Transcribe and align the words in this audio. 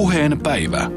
Puheen 0.00 0.40
päivä. 0.42 0.90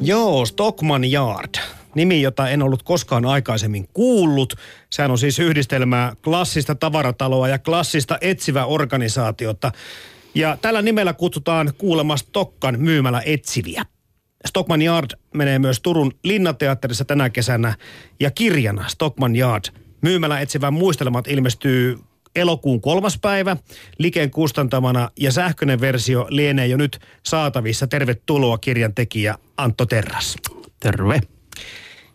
Joo, 0.00 0.46
Stockman 0.46 1.04
Yard. 1.04 1.54
Nimi, 1.94 2.22
jota 2.22 2.48
en 2.48 2.62
ollut 2.62 2.82
koskaan 2.82 3.24
aikaisemmin 3.24 3.88
kuullut. 3.92 4.54
Sehän 4.90 5.10
on 5.10 5.18
siis 5.18 5.38
yhdistelmää 5.38 6.12
klassista 6.24 6.74
tavarataloa 6.74 7.48
ja 7.48 7.58
klassista 7.58 8.18
etsivä 8.20 8.64
organisaatiota. 8.64 9.72
Ja 10.34 10.58
tällä 10.62 10.82
nimellä 10.82 11.12
kutsutaan 11.12 11.72
kuulemma 11.78 12.16
Stokkan 12.16 12.80
myymällä 12.80 13.22
etsiviä. 13.26 13.84
Stockman 14.46 14.82
Yard 14.82 15.10
menee 15.34 15.58
myös 15.58 15.80
Turun 15.80 16.12
Linnateatterissa 16.24 17.04
tänä 17.04 17.30
kesänä. 17.30 17.74
Ja 18.20 18.30
kirjana 18.30 18.88
Stockman 18.88 19.36
Yard 19.36 19.64
myymällä 20.00 20.40
etsivän 20.40 20.72
muistelmat 20.72 21.28
ilmestyy 21.28 21.98
elokuun 22.38 22.80
kolmas 22.80 23.18
päivä 23.18 23.56
Liken 23.98 24.30
kustantamana 24.30 25.10
ja 25.20 25.32
sähköinen 25.32 25.80
versio 25.80 26.26
lienee 26.30 26.66
jo 26.66 26.76
nyt 26.76 27.00
saatavissa. 27.26 27.86
Tervetuloa 27.86 28.58
kirjan 28.58 28.94
tekijä 28.94 29.34
Antto 29.56 29.86
Terras. 29.86 30.36
Terve. 30.80 31.20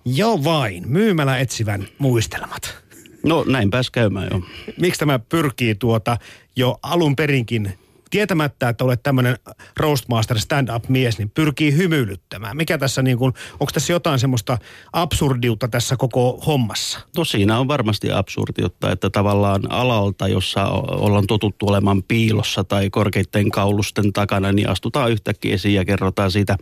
Joo 0.06 0.44
vain, 0.44 0.84
myymällä 0.88 1.38
etsivän 1.38 1.88
muistelmat. 1.98 2.84
No 3.24 3.44
näin 3.48 3.70
pääs 3.70 3.92
käymään 3.92 4.28
jo. 4.32 4.42
Miksi 4.80 5.00
tämä 5.00 5.20
pyrkii 5.20 5.76
tuota 5.76 6.18
jo 6.56 6.80
alun 6.84 7.16
perinkin 7.16 7.78
tietämättä, 8.14 8.70
että 8.70 8.84
olet 8.84 9.04
tämmöinen 9.04 9.38
roastmaster 9.78 10.40
stand-up-mies, 10.40 11.18
niin 11.18 11.30
pyrkii 11.30 11.78
hymyilyttämään. 11.78 12.58
Mikä 12.58 12.78
tässä 12.78 13.02
niin 13.02 13.18
kuin, 13.18 13.34
onko 13.60 13.72
tässä 13.74 13.94
jotain 13.94 14.20
semmoista 14.20 14.58
absurdiutta 14.94 15.68
tässä 15.68 15.96
koko 15.98 16.42
hommassa? 16.46 17.00
No 17.18 17.26
siinä 17.26 17.60
on 17.60 17.68
varmasti 17.68 18.12
absurdiutta, 18.12 18.92
että 18.92 19.10
tavallaan 19.10 19.72
alalta, 19.72 20.28
jossa 20.28 20.66
ollaan 20.88 21.28
totuttu 21.28 21.68
olemaan 21.68 22.04
piilossa 22.04 22.64
tai 22.64 22.90
korkeiden 22.90 23.52
kaulusten 23.52 24.14
takana, 24.14 24.52
niin 24.52 24.70
astutaan 24.70 25.12
yhtäkkiä 25.12 25.54
esiin 25.54 25.76
ja 25.76 25.86
kerrotaan 25.86 26.32
siitä 26.32 26.58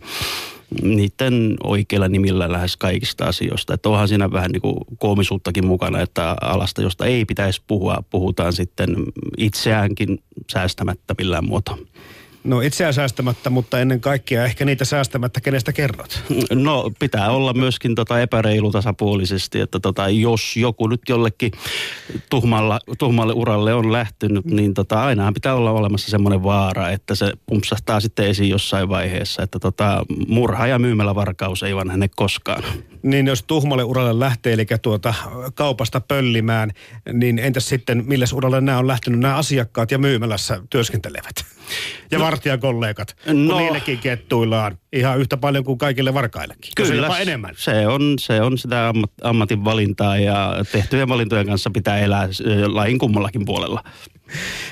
niiden 0.82 1.56
oikeilla 1.64 2.08
nimillä 2.08 2.52
lähes 2.52 2.76
kaikista 2.76 3.24
asioista. 3.24 3.74
Että 3.74 3.88
onhan 3.88 4.08
siinä 4.08 4.32
vähän 4.32 4.50
niin 4.50 4.62
kuin 4.62 4.76
koomisuuttakin 4.98 5.66
mukana, 5.66 6.00
että 6.00 6.36
alasta, 6.40 6.82
josta 6.82 7.06
ei 7.06 7.24
pitäisi 7.24 7.62
puhua, 7.66 8.02
puhutaan 8.10 8.52
sitten 8.52 8.96
itseäänkin 9.38 10.22
säästämättä 10.52 11.14
millään 11.18 11.44
muotoa. 11.44 11.78
No 12.44 12.60
itseään 12.60 12.94
säästämättä, 12.94 13.50
mutta 13.50 13.80
ennen 13.80 14.00
kaikkea 14.00 14.44
ehkä 14.44 14.64
niitä 14.64 14.84
säästämättä, 14.84 15.40
kenestä 15.40 15.72
kerrot? 15.72 16.24
No 16.54 16.90
pitää 16.98 17.30
olla 17.30 17.52
myöskin 17.52 17.94
tota 17.94 18.20
epäreilu 18.20 18.70
tasapuolisesti, 18.70 19.60
että 19.60 19.80
tota, 19.80 20.08
jos 20.08 20.56
joku 20.56 20.86
nyt 20.86 21.00
jollekin 21.08 21.52
tuhmalla, 22.30 22.80
tuhmalle 22.98 23.32
uralle 23.32 23.74
on 23.74 23.92
lähtenyt, 23.92 24.44
niin 24.44 24.74
tota, 24.74 25.02
ainahan 25.02 25.34
pitää 25.34 25.54
olla 25.54 25.70
olemassa 25.70 26.10
semmoinen 26.10 26.42
vaara, 26.42 26.90
että 26.90 27.14
se 27.14 27.32
pumpsahtaa 27.46 28.00
sitten 28.00 28.26
esiin 28.26 28.50
jossain 28.50 28.88
vaiheessa, 28.88 29.42
että 29.42 29.58
tota, 29.58 30.04
murha 30.28 30.66
ja 30.66 30.78
myymällä 30.78 31.14
varkaus 31.14 31.62
ei 31.62 31.76
vanhene 31.76 32.08
koskaan. 32.16 32.64
Niin 33.02 33.26
jos 33.26 33.42
tuhmalle 33.42 33.84
uralle 33.84 34.20
lähtee, 34.20 34.52
eli 34.52 34.66
tuota 34.82 35.14
kaupasta 35.54 36.00
pöllimään, 36.00 36.70
niin 37.12 37.38
entäs 37.38 37.68
sitten 37.68 38.04
milles 38.06 38.32
uralle 38.32 38.60
nämä 38.60 38.78
on 38.78 38.86
lähtenyt 38.86 39.20
nämä 39.20 39.36
asiakkaat 39.36 39.90
ja 39.90 39.98
myymälässä 39.98 40.60
työskentelevät? 40.70 41.44
Ja 42.10 42.18
no, 42.18 42.24
vartijakollegat, 42.32 43.16
kun 43.24 43.46
no, 43.46 43.58
niillekin 43.58 43.98
kettuillaan 43.98 44.78
ihan 44.92 45.20
yhtä 45.20 45.36
paljon 45.36 45.64
kuin 45.64 45.78
kaikille 45.78 46.14
varkaillekin. 46.14 46.72
Kyllä, 46.76 46.94
jopa 46.94 47.18
enemmän. 47.18 47.54
Se 47.58 47.86
on, 47.86 48.14
se 48.18 48.40
on 48.40 48.58
sitä 48.58 48.88
ammat, 48.88 49.10
ammatin 49.22 49.64
valintaa 49.64 50.16
ja 50.16 50.54
tehtyjen 50.72 51.08
valintojen 51.08 51.46
kanssa 51.46 51.70
pitää 51.70 51.98
elää 51.98 52.28
lain 52.66 52.98
kummallakin 52.98 53.44
puolella. 53.44 53.84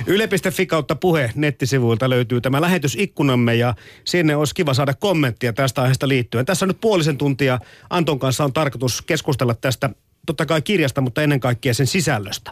Yle.fi 0.06 0.66
kautta 0.66 0.94
puhe 0.94 1.32
nettisivuilta 1.34 2.10
löytyy 2.10 2.40
tämä 2.40 2.60
lähetysikkunamme 2.60 3.54
ja 3.54 3.74
sinne 4.04 4.36
olisi 4.36 4.54
kiva 4.54 4.74
saada 4.74 4.94
kommenttia 4.94 5.52
tästä 5.52 5.80
aiheesta 5.82 6.08
liittyen. 6.08 6.46
Tässä 6.46 6.66
nyt 6.66 6.80
puolisen 6.80 7.18
tuntia 7.18 7.58
Anton 7.90 8.18
kanssa 8.18 8.44
on 8.44 8.52
tarkoitus 8.52 9.02
keskustella 9.02 9.54
tästä 9.54 9.90
totta 10.26 10.46
kai 10.46 10.62
kirjasta, 10.62 11.00
mutta 11.00 11.22
ennen 11.22 11.40
kaikkea 11.40 11.74
sen 11.74 11.86
sisällöstä. 11.86 12.50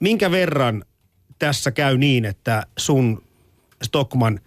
Minkä 0.00 0.30
verran 0.30 0.84
tässä 1.38 1.70
käy 1.70 1.98
niin, 1.98 2.24
että 2.24 2.66
sun 2.78 3.22
Stockman 3.82 4.40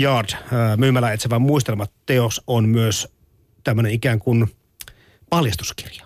Yard 0.00 0.28
myymälä 0.76 1.12
etsevän 1.12 1.42
muistelmat 1.42 1.92
teos 2.06 2.42
on 2.46 2.68
myös 2.68 3.08
tämmöinen 3.64 3.92
ikään 3.92 4.18
kuin 4.18 4.46
paljastuskirja? 5.30 6.04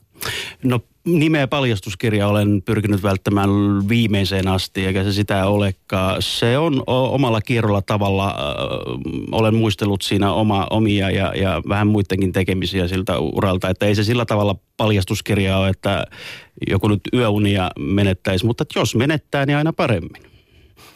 No 0.63 0.81
nimeä 1.05 1.47
paljastuskirja 1.47 2.29
olen 2.29 2.63
pyrkinyt 2.63 3.03
välttämään 3.03 3.51
viimeiseen 3.89 4.49
asti, 4.49 4.87
eikä 4.87 5.05
se 5.05 5.13
sitä 5.13 5.47
olekaan. 5.47 6.23
Se 6.23 6.59
on 6.59 6.83
omalla 6.87 7.41
kierrolla 7.41 7.83
tavalla, 7.83 8.27
äh, 8.27 8.35
olen 9.33 9.55
muistellut 9.55 10.03
siinä 10.03 10.33
oma, 10.33 10.67
omia 10.71 11.11
ja, 11.11 11.33
ja 11.37 11.63
vähän 11.69 11.87
muidenkin 11.87 12.33
tekemisiä 12.33 12.89
siltä 12.89 13.19
uralta, 13.19 13.69
että 13.69 13.87
ei 13.87 13.95
se 13.95 14.05
sillä 14.05 14.25
tavalla 14.25 14.57
paljastuskirja 14.77 15.59
ole, 15.59 15.69
että 15.69 16.05
joku 16.71 16.89
nyt 16.89 17.01
yöunia 17.15 17.71
menettäisi, 17.79 18.47
mutta 18.47 18.65
jos 18.77 18.95
menettää, 18.95 19.47
niin 19.47 19.57
aina 19.57 19.73
paremmin. 19.73 20.23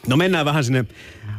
No 0.07 0.17
mennään 0.17 0.45
vähän 0.45 0.63
sinne 0.63 0.85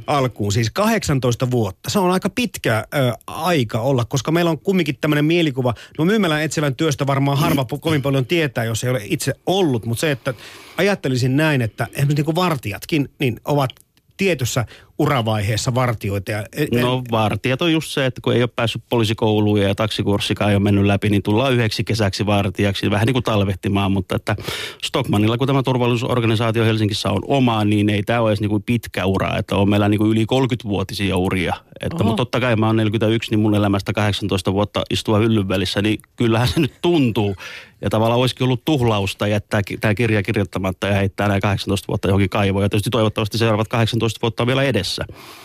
alkuun. 0.06 0.52
Siis 0.52 0.70
18 0.70 1.50
vuotta. 1.50 1.90
Se 1.90 1.98
on 1.98 2.10
aika 2.10 2.30
pitkä 2.30 2.84
ö, 2.94 3.12
aika 3.26 3.80
olla, 3.80 4.04
koska 4.04 4.32
meillä 4.32 4.50
on 4.50 4.58
kumminkin 4.58 4.98
tämmöinen 5.00 5.24
mielikuva. 5.24 5.74
No 5.98 6.04
myymälän 6.04 6.42
etsevän 6.42 6.76
työstä 6.76 7.06
varmaan 7.06 7.38
harva 7.38 7.66
kovin 7.80 8.02
paljon 8.02 8.26
tietää, 8.26 8.64
jos 8.64 8.84
ei 8.84 8.90
ole 8.90 9.00
itse 9.04 9.34
ollut. 9.46 9.86
Mutta 9.86 10.00
se, 10.00 10.10
että 10.10 10.34
ajattelisin 10.76 11.36
näin, 11.36 11.62
että 11.62 11.86
esimerkiksi 11.92 12.14
niin 12.14 12.24
kuin 12.24 12.34
vartijatkin 12.34 13.10
niin 13.18 13.40
ovat 13.44 13.70
tietyssä 14.16 14.64
uravaiheessa 14.98 15.74
vartioita. 15.74 16.30
Ja, 16.30 16.44
no 16.82 17.02
vartijat 17.10 17.62
on 17.62 17.72
just 17.72 17.90
se, 17.90 18.06
että 18.06 18.20
kun 18.20 18.34
ei 18.34 18.42
ole 18.42 18.50
päässyt 18.56 18.82
poliisikouluun 18.88 19.60
ja 19.60 19.74
taksikurssikaan 19.74 20.50
ei 20.50 20.56
ole 20.56 20.62
mennyt 20.62 20.84
läpi, 20.84 21.10
niin 21.10 21.22
tullaan 21.22 21.52
yhdeksi 21.52 21.84
kesäksi 21.84 22.26
vartijaksi, 22.26 22.90
vähän 22.90 23.06
niin 23.06 23.14
kuin 23.14 23.22
talvehtimaan, 23.22 23.92
mutta 23.92 24.16
että 24.16 24.36
Stockmanilla, 24.84 25.38
kun 25.38 25.46
tämä 25.46 25.62
turvallisuusorganisaatio 25.62 26.64
Helsingissä 26.64 27.10
on 27.10 27.22
oma, 27.26 27.64
niin 27.64 27.88
ei 27.88 28.02
tämä 28.02 28.20
ole 28.20 28.30
edes 28.30 28.40
niin 28.40 28.50
kuin 28.50 28.62
pitkä 28.62 29.06
ura, 29.06 29.38
että 29.38 29.56
on 29.56 29.68
meillä 29.68 29.88
niin 29.88 29.98
kuin 29.98 30.10
yli 30.10 30.24
30-vuotisia 30.24 31.16
uria. 31.16 31.54
Että, 31.80 32.04
mutta 32.04 32.16
totta 32.16 32.40
kai 32.40 32.56
mä 32.56 32.66
oon 32.66 32.76
41, 32.76 33.30
niin 33.30 33.40
mun 33.40 33.54
elämästä 33.54 33.92
18 33.92 34.52
vuotta 34.52 34.82
istua 34.90 35.18
hyllyn 35.18 35.48
välissä, 35.48 35.82
niin 35.82 35.98
kyllähän 36.16 36.48
se 36.48 36.60
nyt 36.60 36.74
tuntuu. 36.82 37.36
Ja 37.84 37.90
tavallaan 37.90 38.20
olisikin 38.20 38.44
ollut 38.44 38.64
tuhlausta 38.64 39.26
jättää 39.26 39.60
tämä 39.80 39.94
kirja 39.94 40.22
kirjoittamatta 40.22 40.86
ja 40.86 40.94
heittää 40.94 41.28
nämä 41.28 41.40
18 41.40 41.88
vuotta 41.88 42.08
johonkin 42.08 42.30
kaivoon. 42.30 42.62
Ja 42.62 42.68
tietysti 42.68 42.90
toivottavasti 42.90 43.38
seuraavat 43.38 43.68
18 43.68 44.18
vuotta 44.22 44.42
on 44.42 44.46
vielä 44.46 44.62
edessä. 44.62 45.04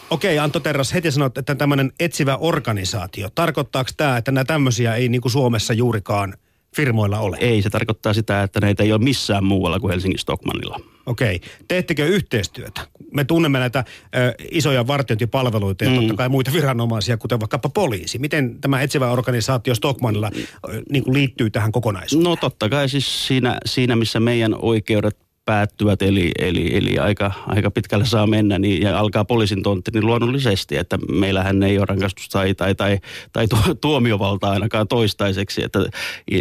Okei, 0.09 0.39
Anto 0.39 0.59
Terras, 0.59 0.93
heti 0.93 1.11
sanoit, 1.11 1.37
että 1.37 1.55
tämmöinen 1.55 1.91
etsivä 1.99 2.37
organisaatio. 2.37 3.29
Tarkoittaako 3.35 3.89
tämä, 3.97 4.17
että 4.17 4.31
nämä 4.31 4.45
tämmöisiä 4.45 4.95
ei 4.95 5.09
niin 5.09 5.21
kuin 5.21 5.31
Suomessa 5.31 5.73
juurikaan 5.73 6.33
firmoilla 6.75 7.19
ole? 7.19 7.37
Ei, 7.39 7.61
se 7.61 7.69
tarkoittaa 7.69 8.13
sitä, 8.13 8.43
että 8.43 8.59
näitä 8.59 8.83
ei 8.83 8.91
ole 8.91 9.01
missään 9.01 9.43
muualla 9.43 9.79
kuin 9.79 9.91
Helsingin 9.91 10.19
Stockmanilla. 10.19 10.79
Okei. 11.05 11.41
Teettekö 11.67 12.05
yhteistyötä? 12.05 12.81
Me 13.13 13.23
tunnemme 13.23 13.59
näitä 13.59 13.83
ö, 14.15 14.33
isoja 14.51 14.87
vartiointipalveluita 14.87 15.83
ja 15.83 15.89
mm. 15.89 15.95
totta 15.95 16.13
kai 16.13 16.29
muita 16.29 16.53
viranomaisia, 16.53 17.17
kuten 17.17 17.39
vaikkapa 17.39 17.69
poliisi. 17.69 18.19
Miten 18.19 18.61
tämä 18.61 18.81
etsivä 18.81 19.11
organisaatio 19.11 19.75
Stockmanilla 19.75 20.31
ö, 20.35 20.81
niin 20.91 21.03
kuin 21.03 21.13
liittyy 21.13 21.49
tähän 21.49 21.71
kokonaisuuteen? 21.71 22.29
No 22.29 22.35
totta 22.35 22.69
kai 22.69 22.89
siis 22.89 23.27
siinä, 23.27 23.57
siinä 23.65 23.95
missä 23.95 24.19
meidän 24.19 24.55
oikeudet 24.61 25.17
päättyvät, 25.49 26.01
eli, 26.01 26.31
eli, 26.39 26.77
eli 26.77 26.99
aika, 26.99 27.31
aika 27.47 27.71
pitkälle 27.71 28.05
saa 28.05 28.27
mennä, 28.27 28.59
niin, 28.59 28.81
ja 28.81 28.99
alkaa 28.99 29.25
poliisin 29.25 29.63
tontti, 29.63 29.91
niin 29.93 30.05
luonnollisesti, 30.05 30.77
että 30.77 30.97
meillähän 31.11 31.63
ei 31.63 31.77
ole 31.77 31.85
rangaistus 31.85 32.29
tai, 32.29 32.55
tai, 32.55 32.75
tai, 32.75 32.97
tai 33.33 33.47
tuomiovalta 33.81 34.49
ainakaan 34.49 34.87
toistaiseksi, 34.87 35.63
että 35.63 35.79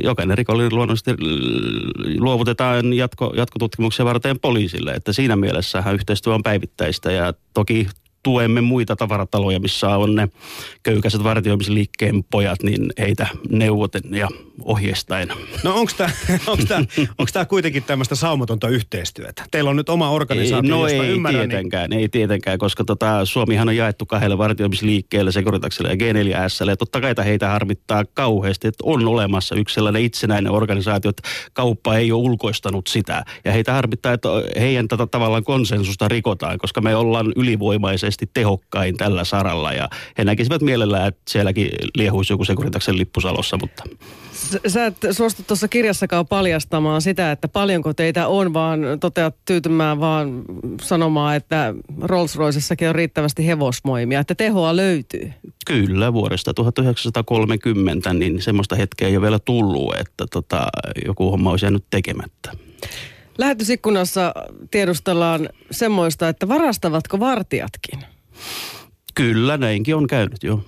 jokainen 0.03 0.39
rikollinen 0.39 0.75
luonnollisesti 0.75 1.15
luovutetaan 2.19 2.93
jatko, 2.93 3.33
jatkotutkimuksia 3.37 4.05
varten 4.05 4.41
poliisille, 4.41 4.93
että 4.93 5.13
siinä 5.13 5.37
mielessähän 5.37 5.95
yhteistyö 5.95 6.35
on 6.35 6.43
päivittäistä, 6.43 7.13
ja 7.13 7.33
toki 7.55 7.87
tuemme 8.29 8.61
muita 8.61 8.97
tavarataloja, 8.97 9.61
missä 9.61 9.97
on 9.97 10.15
ne 10.15 10.29
köykäiset 10.83 11.25
vartioimisliikkeen 11.25 12.25
pojat, 12.31 12.63
niin 12.63 12.93
heitä 12.99 13.27
neuvoten 13.51 14.03
ja 14.11 14.29
ohjeistaen. 14.65 15.29
No 15.65 15.75
onko 15.75 15.93
tämä 15.97 16.11
onks 16.47 16.65
tää, 16.65 16.85
onks 17.19 17.33
tää 17.33 17.45
kuitenkin 17.45 17.83
tämmöistä 17.83 18.15
saumatonta 18.15 18.69
yhteistyötä? 18.69 19.45
Teillä 19.51 19.71
on 19.71 19.77
nyt 19.77 19.89
oma 19.89 20.11
organisaatio, 20.11 20.87
ei, 20.87 20.97
No 20.97 21.05
ei 21.05 21.11
ymmärrän, 21.11 21.41
niin- 21.41 21.51
tietenkään, 21.51 21.91
niin... 21.91 22.01
ei 22.01 22.09
tietenkään, 22.09 22.59
koska 22.59 22.85
tota, 22.85 23.25
Suomihan 23.25 23.69
on 23.69 23.77
jaettu 23.77 24.07
kahdelle 24.07 24.39
vartioimisliikkeelle, 24.39 25.33
Securitaxelle 25.33 25.89
ja 25.89 25.97
G4Slle. 25.97 26.71
Ja 26.71 26.77
totta 26.77 27.01
kai 27.01 27.15
heitä 27.25 27.49
harmittaa 27.49 28.05
kauheasti, 28.15 28.69
että 28.69 28.85
on 28.87 29.09
olemassa 29.09 29.55
yksi 29.55 29.75
sellainen 29.75 30.03
itsenäinen 30.03 30.53
organisaatio, 30.53 31.09
että 31.09 31.29
kauppa 31.53 31.97
ei 31.97 32.13
ole 32.13 32.23
ulkoistanut 32.23 32.87
sitä. 32.87 33.25
Ja 33.45 33.53
heitä 33.53 33.73
harmittaa, 33.73 34.13
että 34.13 34.29
heidän 34.61 34.89
tätä 34.89 35.07
tavallaan 35.07 35.45
konsensusta 35.45 36.09
rikotaan, 36.09 36.59
koska 36.59 36.81
me 36.81 36.97
ollaan 36.97 37.33
ylivoimaisesti 37.37 38.18
ilmeisesti 38.19 38.31
tehokkain 38.35 38.97
tällä 38.97 39.25
saralla 39.25 39.73
ja 39.73 39.89
he 40.19 40.25
näkisivät 40.25 40.63
mielellään, 40.63 41.09
että 41.09 41.21
sielläkin 41.29 41.71
liehuisi 41.95 42.33
joku 42.33 42.45
Securitaksen 42.45 42.99
lippusalossa, 42.99 43.57
mutta... 43.57 43.85
Sä 44.67 44.87
et 44.87 44.97
suostu 45.11 45.43
tuossa 45.47 45.69
kirjassakaan 45.69 46.27
paljastamaan 46.27 47.03
sitä, 47.03 47.33
että 47.33 47.49
paljonko 47.49 47.95
teitä 47.95 48.29
on, 48.29 48.53
vaan 48.53 48.81
toteat 49.01 49.37
tyytymään 49.45 50.01
vaan 50.01 50.43
sanomaan, 50.83 51.37
että 51.37 51.75
Rolls-Roycessakin 52.01 52.89
on 52.89 52.95
riittävästi 52.95 53.47
hevosmoimia, 53.47 54.21
että 54.21 54.35
tehoa 54.35 54.77
löytyy. 54.77 55.33
Kyllä, 55.67 56.13
vuodesta 56.13 56.55
1930, 56.55 58.15
niin 58.15 58.43
semmoista 58.43 58.77
hetkeä 58.77 59.09
ei 59.09 59.17
ole 59.17 59.23
vielä 59.23 59.39
tullut, 59.39 59.95
että 60.01 60.27
tota, 60.31 60.67
joku 61.07 61.31
homma 61.31 61.51
olisi 61.51 61.65
jäänyt 61.65 61.85
tekemättä. 61.91 62.53
Lähetysikkunassa 63.39 64.35
tiedustellaan 64.71 65.49
semmoista, 65.71 66.29
että 66.29 66.49
varastavatko 66.49 67.21
vartijatkin? 67.21 68.01
Kyllä, 69.15 69.57
näinkin 69.57 69.97
on 69.97 70.07
käynyt 70.07 70.43
jo. 70.43 70.65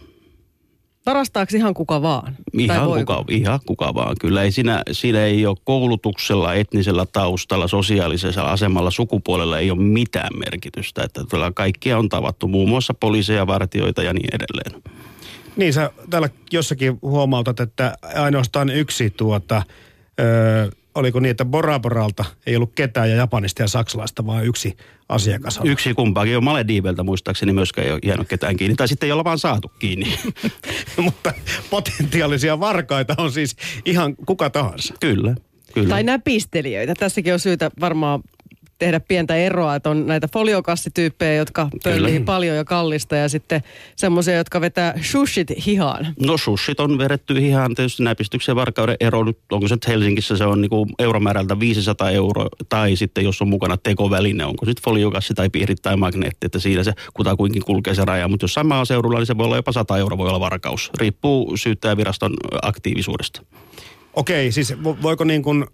Varastaako 1.07 1.57
ihan 1.57 1.75
kuka 1.75 2.03
vaan? 2.03 2.37
Ihan 2.59 2.89
kuka, 2.89 3.25
ihan 3.29 3.61
kuka 3.67 3.95
vaan. 3.95 4.17
Kyllä 4.21 4.43
ei 4.43 4.53
siinä, 4.53 4.83
siinä 4.93 5.25
ei 5.25 5.47
ole 5.47 5.57
koulutuksella, 5.65 6.55
etnisellä 6.55 7.07
taustalla, 7.07 7.69
sosiaalisella 7.69 8.51
asemalla, 8.51 8.91
sukupuolella 8.91 9.59
ei 9.59 9.71
ole 9.71 9.81
mitään 9.81 10.39
merkitystä. 10.39 11.03
Että 11.03 11.21
kaikkia 11.55 11.99
on 11.99 12.09
tavattu, 12.09 12.49
muun 12.49 12.69
muassa 12.69 12.95
poliiseja, 12.95 13.47
vartioita 13.47 14.03
ja 14.03 14.13
niin 14.13 14.29
edelleen. 14.35 14.83
Niin 15.57 15.73
sä 15.73 15.91
täällä 16.11 16.29
jossakin 16.53 16.99
huomautat, 17.03 17.61
että 17.61 17.95
ainoastaan 18.15 18.71
yksi 18.71 19.11
tuota, 19.11 19.63
öö, 20.21 20.69
oliko 20.95 21.21
niin, 21.21 21.31
että 21.31 21.45
Bora 21.45 21.81
Boralta 21.81 22.25
ei 22.47 22.57
ollut 22.57 22.73
ketään 22.75 23.11
ja 23.11 23.17
Japanista 23.17 23.63
ja 23.63 23.69
Saksalaista, 23.69 24.27
vaan 24.27 24.47
yksi 24.47 24.77
asiakas. 25.09 25.61
Yksi 25.65 25.95
kumpaakin. 25.95 26.33
Jo 26.33 26.41
Malediiveltä 26.41 27.03
muistaakseni 27.03 27.53
myöskään 27.53 27.87
ei 27.87 27.93
ole 27.93 28.01
jäänyt 28.05 28.29
ketään 28.29 28.57
kiinni. 28.57 28.77
Tai 28.77 28.89
sitten 28.89 29.07
ei 29.07 29.13
olla 29.13 29.25
vaan 29.25 29.39
saatu 29.39 29.73
kiinni. 29.79 30.19
Mutta 30.97 31.33
potentiaalisia 31.71 32.61
varkaita 32.61 33.15
on 33.19 33.33
siis 33.33 33.57
ihan 33.85 34.17
kuka 34.27 34.51
tahansa. 34.51 34.95
Kyllä. 35.01 35.35
Kyllä. 35.75 35.89
Tai 35.89 36.03
näpistelijöitä. 36.03 36.95
Tässäkin 36.95 37.33
on 37.33 37.41
syytä 37.41 37.71
varmaan 37.81 38.23
tehdä 38.81 39.01
pientä 39.01 39.37
eroa, 39.37 39.75
että 39.75 39.91
on 39.91 40.07
näitä 40.07 40.29
foliokassityyppejä, 40.33 41.35
jotka 41.35 41.69
pöllii 41.85 42.21
paljon 42.21 42.57
ja 42.57 42.65
kallista 42.65 43.17
ja 43.17 43.29
sitten 43.29 43.63
semmoisia, 43.97 44.37
jotka 44.37 44.61
vetää 44.61 44.95
shushit 45.03 45.49
hihaan. 45.67 46.15
No 46.27 46.39
shushit 46.39 46.81
on 46.81 46.99
vedetty 46.99 47.41
hihaan, 47.41 47.75
tietysti 47.75 48.03
näpistyksen 48.03 48.57
varkauden 48.57 48.97
ero, 49.01 49.25
nyt, 49.25 49.39
onko 49.53 49.69
se 49.69 49.75
nyt 49.75 49.89
Helsingissä, 49.89 50.37
se 50.37 50.45
on 50.45 50.61
niinku 50.61 50.87
euromäärältä 50.99 51.61
500 51.61 52.11
euroa, 52.11 52.47
tai 52.69 52.97
sitten 52.97 53.25
jos 53.25 53.43
on 53.43 53.49
mukana 53.49 53.77
tekoväline, 53.77 54.45
onko 54.45 54.67
sitten 54.67 54.85
foliokassi 54.85 55.35
tai 55.35 55.51
piirit 55.51 55.83
tai 55.83 55.97
magneetti, 55.97 56.47
että 56.47 56.59
siinä 56.59 56.85
se 56.85 56.93
kutakuinkin 57.15 57.65
kulkee 57.65 57.95
se 57.95 58.05
raja, 58.05 58.29
mutta 58.29 58.45
jossain 58.45 58.67
maaseudulla 58.67 59.19
niin 59.19 59.27
se 59.27 59.39
voi 59.39 59.47
olla 59.47 59.57
jopa 59.57 59.73
100 59.73 59.99
euroa, 59.99 60.19
voi 60.19 60.29
olla 60.29 60.41
varkaus, 60.41 60.91
riippuu 60.99 61.57
syyttäjäviraston 61.57 62.35
aktiivisuudesta. 62.63 63.43
Okei, 64.15 64.53
siis 64.53 64.75
voiko 64.85 65.25
niin 65.25 65.43
kuin 65.43 65.65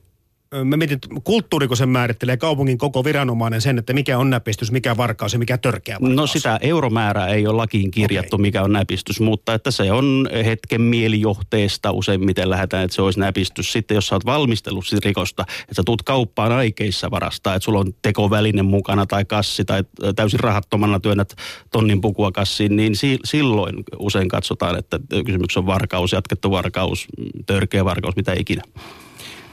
mä 0.65 0.77
mietin, 0.77 0.99
kulttuuri, 1.25 1.69
kun 1.69 1.77
se 1.77 1.87
määrittelee 1.87 2.37
kaupungin 2.37 2.79
koko 2.79 3.05
viranomainen 3.05 3.61
sen, 3.61 3.79
että 3.79 3.93
mikä 3.93 4.19
on 4.19 4.31
näpistys, 4.31 4.73
mikä 4.73 4.97
varkaus 4.97 5.33
ja 5.33 5.39
mikä 5.39 5.59
törkeä 5.59 5.95
varkaus. 6.01 6.17
No 6.17 6.27
sitä 6.27 6.59
euromäärää 6.63 7.29
ei 7.29 7.47
ole 7.47 7.57
lakiin 7.57 7.91
kirjattu, 7.91 8.37
okay. 8.37 8.43
mikä 8.43 8.63
on 8.63 8.73
näpistys, 8.73 9.21
mutta 9.21 9.55
että 9.55 9.71
se 9.71 9.93
on 9.93 10.29
hetken 10.45 10.81
mielijohteesta 10.81 11.91
useimmiten 11.91 12.51
lähdetään, 12.51 12.85
että 12.85 12.95
se 12.95 13.03
olisi 13.03 13.21
näpistys. 13.21 13.73
Sitten 13.73 13.95
jos 13.95 14.07
sä 14.07 14.15
oot 14.15 14.27
valmistellut 14.27 14.87
sitä 14.87 15.09
rikosta, 15.09 15.43
että 15.61 15.75
sä 15.75 15.83
tuut 15.87 16.03
kauppaan 16.03 16.53
aikeissa 16.53 17.11
varastaa, 17.11 17.55
että 17.55 17.65
sulla 17.65 17.81
on 17.81 17.93
tekoväline 18.03 18.63
mukana 18.63 19.07
tai 19.07 19.25
kassi 19.25 19.65
tai 19.65 19.85
täysin 20.17 20.41
rahattomana 20.41 21.01
työnnät 21.01 21.35
tonnin 21.73 22.01
pukua 22.01 22.33
kassiin, 22.33 22.77
niin 22.77 22.97
si- 22.97 23.19
silloin 23.25 23.75
usein 23.99 24.29
katsotaan, 24.29 24.79
että 24.79 25.01
kysymys 25.27 25.57
on 25.57 25.67
varkaus, 25.67 26.13
jatkettu 26.13 26.51
varkaus, 26.51 27.07
törkeä 27.47 27.85
varkaus, 27.85 28.17
mitä 28.17 28.33
ikinä. 28.33 28.63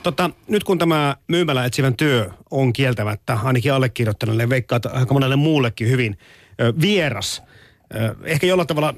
Tota, 0.04 0.30
nyt 0.48 0.64
kun 0.64 0.78
tämä 0.78 1.16
myymälä 1.28 1.66
etsivän 1.66 1.96
työ 1.96 2.30
on 2.52 2.74
kieltämättä, 2.74 3.40
ainakin 3.44 3.74
allekirjoittaneelle, 3.74 4.50
veikkaa 4.50 4.80
aika 4.94 5.14
monelle 5.14 5.36
muullekin 5.36 5.90
hyvin 5.90 6.18
ö, 6.62 6.74
vieras, 6.82 7.44
ö, 7.96 8.16
ehkä 8.24 8.48
jollain 8.48 8.68
tavalla 8.68 8.94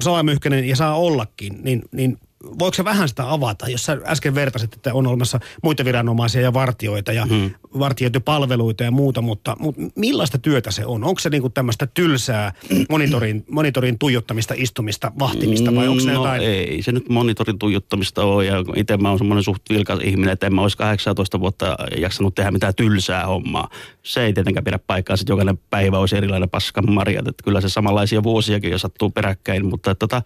salamyhkäinen 0.00 0.64
ja 0.64 0.76
saa 0.76 0.96
ollakin, 0.96 1.58
niin, 1.62 1.82
niin 1.92 2.18
voiko 2.58 2.74
se 2.74 2.84
vähän 2.84 3.08
sitä 3.08 3.32
avata, 3.32 3.68
jos 3.68 3.84
sä 3.84 3.98
äsken 4.04 4.34
vertasit, 4.34 4.74
että 4.74 4.94
on 4.94 5.06
olemassa 5.06 5.40
muita 5.62 5.84
viranomaisia 5.84 6.42
ja 6.42 6.52
vartioita 6.52 7.12
ja 7.12 7.24
hmm. 7.26 7.50
Vartiointipalveluita 7.78 8.84
ja 8.84 8.90
muuta, 8.90 9.20
mutta, 9.20 9.56
mutta 9.58 9.82
millaista 9.94 10.38
työtä 10.38 10.70
se 10.70 10.86
on? 10.86 11.04
Onko 11.04 11.18
se 11.18 11.30
niinku 11.30 11.50
tämmöistä 11.50 11.86
tylsää 11.86 12.52
monitorin, 12.90 13.44
monitorin 13.50 13.98
tuijottamista, 13.98 14.54
istumista, 14.56 15.12
vahtimista 15.18 15.74
vai 15.74 15.88
onko 15.88 16.00
se 16.00 16.12
no 16.12 16.14
jotain? 16.14 16.42
ei 16.42 16.82
se 16.82 16.92
nyt 16.92 17.08
monitorin 17.08 17.58
tuijottamista 17.58 18.24
ole 18.24 18.44
ja 18.44 18.64
itse 18.76 18.96
mä 18.96 19.08
oon 19.08 19.18
semmoinen 19.18 19.44
suht 19.44 19.62
vilkas 19.70 19.98
ihminen, 20.02 20.32
että 20.32 20.46
en 20.46 20.54
mä 20.54 20.62
olisi 20.62 20.76
18 20.76 21.40
vuotta 21.40 21.76
jaksanut 22.00 22.34
tehdä 22.34 22.50
mitään 22.50 22.74
tylsää 22.74 23.26
hommaa. 23.26 23.68
Se 24.02 24.24
ei 24.24 24.32
tietenkään 24.32 24.64
pidä 24.64 24.78
paikkaa, 24.86 25.14
että 25.14 25.32
jokainen 25.32 25.58
päivä 25.70 25.98
olisi 25.98 26.16
erilainen 26.16 26.50
paskan 26.50 26.92
marjat, 26.92 27.28
että 27.28 27.44
kyllä 27.44 27.60
se 27.60 27.68
samanlaisia 27.68 28.22
vuosiakin 28.22 28.70
jo 28.70 28.78
sattuu 28.78 29.10
peräkkäin, 29.10 29.66
mutta 29.66 29.94
tota, 29.94 30.22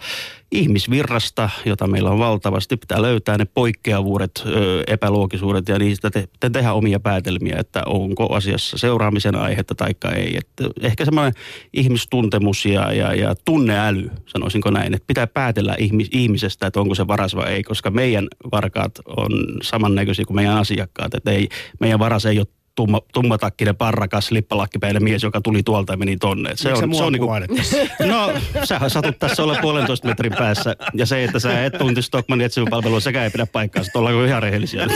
ihmisvirrasta, 0.53 1.51
jota 1.65 1.87
meillä 1.87 2.11
on 2.11 2.19
valtavasti, 2.19 2.77
pitää 2.77 3.03
löytää 3.03 3.39
ne 3.39 3.45
poikkeavuudet, 3.45 4.45
epäloogisuudet 4.87 5.69
ja 5.69 5.79
niistä 5.79 6.11
te, 6.11 6.29
te 6.41 6.51
tehdä 6.51 6.73
omia 6.73 7.01
päätelmiä, 7.01 7.32
että 7.59 7.83
onko 7.87 8.35
asiassa 8.35 8.79
seuraamisen 8.79 9.35
aihetta 9.35 9.75
tai 9.75 9.91
ei. 10.17 10.37
Että 10.37 10.65
ehkä 10.81 11.05
semmoinen 11.05 11.33
ihmistuntemus 11.73 12.67
ja, 12.67 12.93
ja, 12.93 13.15
ja 13.15 13.35
tunneäly, 13.45 14.11
sanoisinko 14.27 14.71
näin, 14.71 14.95
että 14.95 15.07
pitää 15.07 15.27
päätellä 15.27 15.75
ihmis, 15.79 16.09
ihmisestä, 16.13 16.67
että 16.67 16.81
onko 16.81 16.95
se 16.95 17.07
varas 17.07 17.37
vai 17.37 17.53
ei, 17.53 17.63
koska 17.63 17.91
meidän 17.91 18.29
varkaat 18.53 18.99
on 19.07 19.31
samannäköisiä 19.63 20.25
kuin 20.25 20.37
meidän 20.37 20.59
asiakkaat, 20.59 21.15
että 21.15 21.31
ei, 21.31 21.49
meidän 21.81 21.99
varas 21.99 22.27
ei 22.27 22.39
ole 22.39 22.47
tumma, 22.75 23.01
tummatakkinen 23.13 23.77
parrakas 23.77 24.31
lippalakkipäinen 24.31 25.05
mies, 25.05 25.23
joka 25.23 25.41
tuli 25.41 25.63
tuolta 25.63 25.93
ja 25.93 25.97
meni 25.97 26.17
tonne. 26.17 26.51
Et 26.51 26.59
se 26.59 26.73
on, 26.73 26.95
se 26.95 27.03
on 27.03 27.13
niinku, 27.13 27.29
no, 28.13 28.33
sä 28.65 28.89
satut 28.89 29.19
tässä 29.19 29.43
olla 29.43 29.57
puolentoista 29.61 30.09
metrin 30.09 30.33
päässä. 30.33 30.77
Ja 30.95 31.07
se, 31.07 31.25
että 31.25 31.39
sä 31.39 31.65
et 31.65 31.79
tunti 31.79 32.03
Stockmanin 32.03 32.47
etsivän 32.47 33.01
sekä 33.01 33.25
ei 33.25 33.31
pidä 33.31 33.47
paikkaa. 33.47 33.83
Sitten 33.83 33.99
ollaan 34.01 34.27
ihan 34.27 34.43
rehellisiä. 34.43 34.87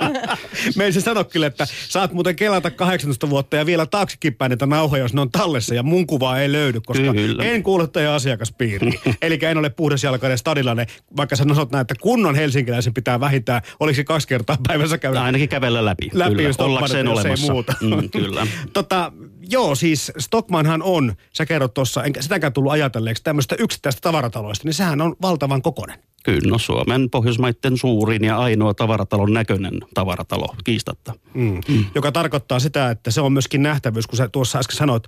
Me 0.76 0.84
ei 0.84 0.92
se 0.92 1.00
sano 1.00 1.24
kyllä, 1.24 1.46
että 1.46 1.66
saat 1.88 2.12
muuten 2.12 2.36
kelata 2.36 2.70
18 2.70 3.30
vuotta 3.30 3.56
ja 3.56 3.66
vielä 3.66 3.86
taaksekin 3.86 4.34
päin 4.34 4.52
että 4.52 4.66
nauhoja, 4.66 5.02
jos 5.02 5.14
ne 5.14 5.20
on 5.20 5.30
tallessa 5.30 5.74
ja 5.74 5.82
mun 5.82 6.06
kuvaa 6.06 6.40
ei 6.40 6.52
löydy, 6.52 6.80
koska 6.80 7.12
kyllä. 7.12 7.44
en 7.44 7.62
kuulu 7.62 7.86
teidän 7.86 8.12
asiakaspiiriin. 8.12 9.00
Eli 9.22 9.38
en 9.42 9.58
ole 9.58 9.70
puhdasjalkainen 9.70 10.38
stadilainen, 10.38 10.86
vaikka 11.16 11.36
sä 11.36 11.44
sanot 11.48 11.70
näin, 11.70 11.80
että 11.80 11.94
kunnon 12.00 12.34
helsinkiläisen 12.34 12.94
pitää 12.94 13.20
vähintään, 13.20 13.62
oliko 13.80 14.00
kaksi 14.04 14.28
kertaa 14.28 14.56
päivässä 14.66 14.98
käydä? 14.98 15.22
Ainakin 15.22 15.48
kävellä 15.48 15.84
läpi. 15.84 16.10
Läpi, 16.12 16.34
kyllä. 16.34 16.52
Usein 17.08 17.26
olemassa. 17.26 17.46
Ei 17.46 17.52
muuta. 17.52 17.74
Mm, 17.80 18.10
kyllä. 18.10 18.46
tota, 18.72 19.12
joo, 19.50 19.74
siis 19.74 20.12
Stockmanhan 20.18 20.82
on, 20.82 21.14
sä 21.32 21.46
kerrot 21.46 21.74
tuossa, 21.74 22.04
enkä 22.04 22.22
sitäkään 22.22 22.52
tullut 22.52 22.72
ajatelleeksi, 22.72 23.22
tämmöistä 23.22 23.56
yksittäistä 23.58 24.00
tavarataloista, 24.00 24.68
niin 24.68 24.74
sehän 24.74 25.00
on 25.00 25.16
valtavan 25.22 25.62
kokonen. 25.62 25.98
Kyllä, 26.26 26.50
no 26.50 26.58
Suomen 26.58 27.10
Pohjoismaiden 27.10 27.78
suurin 27.78 28.24
ja 28.24 28.38
ainoa 28.38 28.74
tavaratalon 28.74 29.32
näköinen 29.32 29.80
tavaratalo, 29.94 30.54
kiistatta. 30.64 31.14
Mm. 31.34 31.60
Mm. 31.68 31.84
Joka 31.94 32.12
tarkoittaa 32.12 32.58
sitä, 32.58 32.90
että 32.90 33.10
se 33.10 33.20
on 33.20 33.32
myöskin 33.32 33.62
nähtävyys, 33.62 34.06
kun 34.06 34.16
sä 34.16 34.28
tuossa 34.28 34.58
äsken 34.58 34.76
sanoit, 34.76 35.04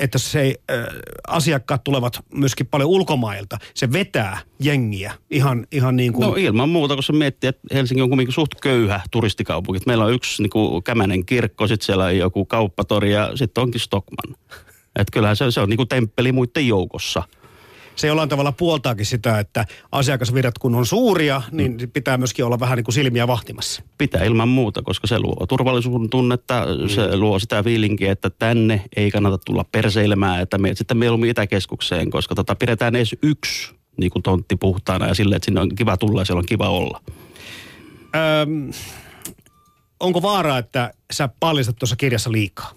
että 0.00 0.18
se 0.18 0.54
äh, 0.70 0.84
asiakkaat 1.28 1.84
tulevat 1.84 2.20
myöskin 2.34 2.66
paljon 2.66 2.90
ulkomailta. 2.90 3.58
Se 3.74 3.92
vetää 3.92 4.38
jengiä 4.60 5.14
ihan, 5.30 5.66
ihan 5.72 5.96
niin 5.96 6.12
kuin... 6.12 6.26
No 6.26 6.34
ilman 6.36 6.68
muuta, 6.68 6.94
kun 6.94 7.02
se 7.02 7.12
miettii, 7.12 7.48
että 7.48 7.74
Helsinki 7.74 8.02
on 8.02 8.08
kuitenkin 8.08 8.34
suht 8.34 8.54
köyhä 8.62 9.00
turistikaupunki. 9.10 9.80
Meillä 9.86 10.04
on 10.04 10.12
yksi 10.12 10.42
niin 10.42 10.50
kuin 10.50 10.82
Kämänen 10.82 11.26
kirkko, 11.26 11.66
sitten 11.66 11.86
siellä 11.86 12.04
on 12.04 12.16
joku 12.16 12.44
kauppatori 12.44 13.12
ja 13.12 13.30
sitten 13.34 13.62
onkin 13.62 13.80
Stockman. 13.80 14.36
Että 14.96 15.12
kyllähän 15.12 15.36
se, 15.36 15.50
se 15.50 15.60
on 15.60 15.68
niin 15.68 15.76
kuin 15.76 15.88
temppeli 15.88 16.32
muiden 16.32 16.68
joukossa– 16.68 17.22
se 17.98 18.06
jollain 18.06 18.28
tavalla 18.28 18.52
puoltaakin 18.52 19.06
sitä, 19.06 19.38
että 19.38 19.64
asiakasvirrat 19.92 20.58
kun 20.58 20.74
on 20.74 20.86
suuria, 20.86 21.42
niin 21.52 21.76
mm. 21.80 21.90
pitää 21.90 22.18
myöskin 22.18 22.44
olla 22.44 22.60
vähän 22.60 22.76
niin 22.76 22.84
kuin 22.84 22.94
silmiä 22.94 23.26
vahtimassa. 23.26 23.82
Pitää 23.98 24.24
ilman 24.24 24.48
muuta, 24.48 24.82
koska 24.82 25.06
se 25.06 25.18
luo 25.18 25.46
turvallisuuden 25.48 26.10
tunnetta, 26.10 26.66
mm. 26.82 26.88
se 26.88 27.16
luo 27.16 27.38
sitä 27.38 27.64
viilinkiä, 27.64 28.12
että 28.12 28.30
tänne 28.30 28.84
ei 28.96 29.10
kannata 29.10 29.38
tulla 29.38 29.64
perseilemään, 29.72 30.42
että 30.42 30.58
meet 30.58 30.78
sitten 30.78 30.96
mieluummin 30.96 31.30
Itäkeskukseen, 31.30 32.10
koska 32.10 32.34
tota, 32.34 32.54
pidetään 32.54 32.96
edes 32.96 33.16
yksi 33.22 33.74
niin 33.96 34.10
kuin 34.10 34.22
tontti 34.22 34.56
puhtaana 34.56 35.06
ja 35.06 35.14
sille, 35.14 35.36
että 35.36 35.46
sinne 35.46 35.60
on 35.60 35.74
kiva 35.74 35.96
tulla 35.96 36.20
ja 36.20 36.24
siellä 36.24 36.38
on 36.38 36.46
kiva 36.46 36.68
olla. 36.68 37.00
Öm, 38.42 38.70
onko 40.00 40.22
vaara, 40.22 40.58
että 40.58 40.92
sä 41.12 41.28
paljastat 41.40 41.76
tuossa 41.76 41.96
kirjassa 41.96 42.32
liikaa? 42.32 42.72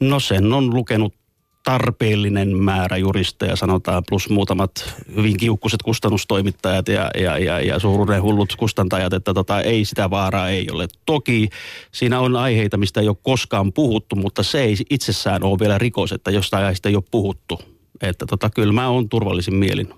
No 0.00 0.20
sen 0.20 0.52
on 0.52 0.74
lukenut 0.74 1.14
tarpeellinen 1.62 2.56
määrä 2.56 2.96
juristeja, 2.96 3.56
sanotaan, 3.56 4.02
plus 4.08 4.28
muutamat 4.28 4.94
hyvin 5.16 5.36
kiukkuset 5.36 5.82
kustannustoimittajat 5.82 6.88
ja, 6.88 7.10
ja, 7.14 7.38
ja, 7.38 7.60
ja 7.60 7.78
suuruuden 7.78 8.22
hullut 8.22 8.56
kustantajat, 8.56 9.12
että 9.12 9.34
tota, 9.34 9.60
ei 9.60 9.84
sitä 9.84 10.10
vaaraa 10.10 10.48
ei 10.48 10.70
ole. 10.70 10.88
Toki 11.06 11.48
siinä 11.92 12.20
on 12.20 12.36
aiheita, 12.36 12.76
mistä 12.76 13.00
ei 13.00 13.08
ole 13.08 13.16
koskaan 13.22 13.72
puhuttu, 13.72 14.16
mutta 14.16 14.42
se 14.42 14.62
ei 14.62 14.76
itsessään 14.90 15.42
ole 15.42 15.58
vielä 15.58 15.78
rikos, 15.78 16.12
että 16.12 16.30
jostain 16.30 16.64
aiheesta 16.64 16.88
ei 16.88 16.96
ole 16.96 17.04
puhuttu 17.10 17.60
Että 18.02 18.26
tota, 18.26 18.50
kyllä 18.50 18.72
mä 18.72 18.88
oon 18.88 19.08
turvallisin 19.08 19.54
mielin. 19.54 19.88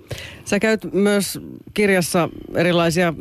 Sä 0.44 0.61
käyt 0.61 0.92
myös 0.92 1.40
kirjassa 1.75 2.28
erilaisia 2.54 3.14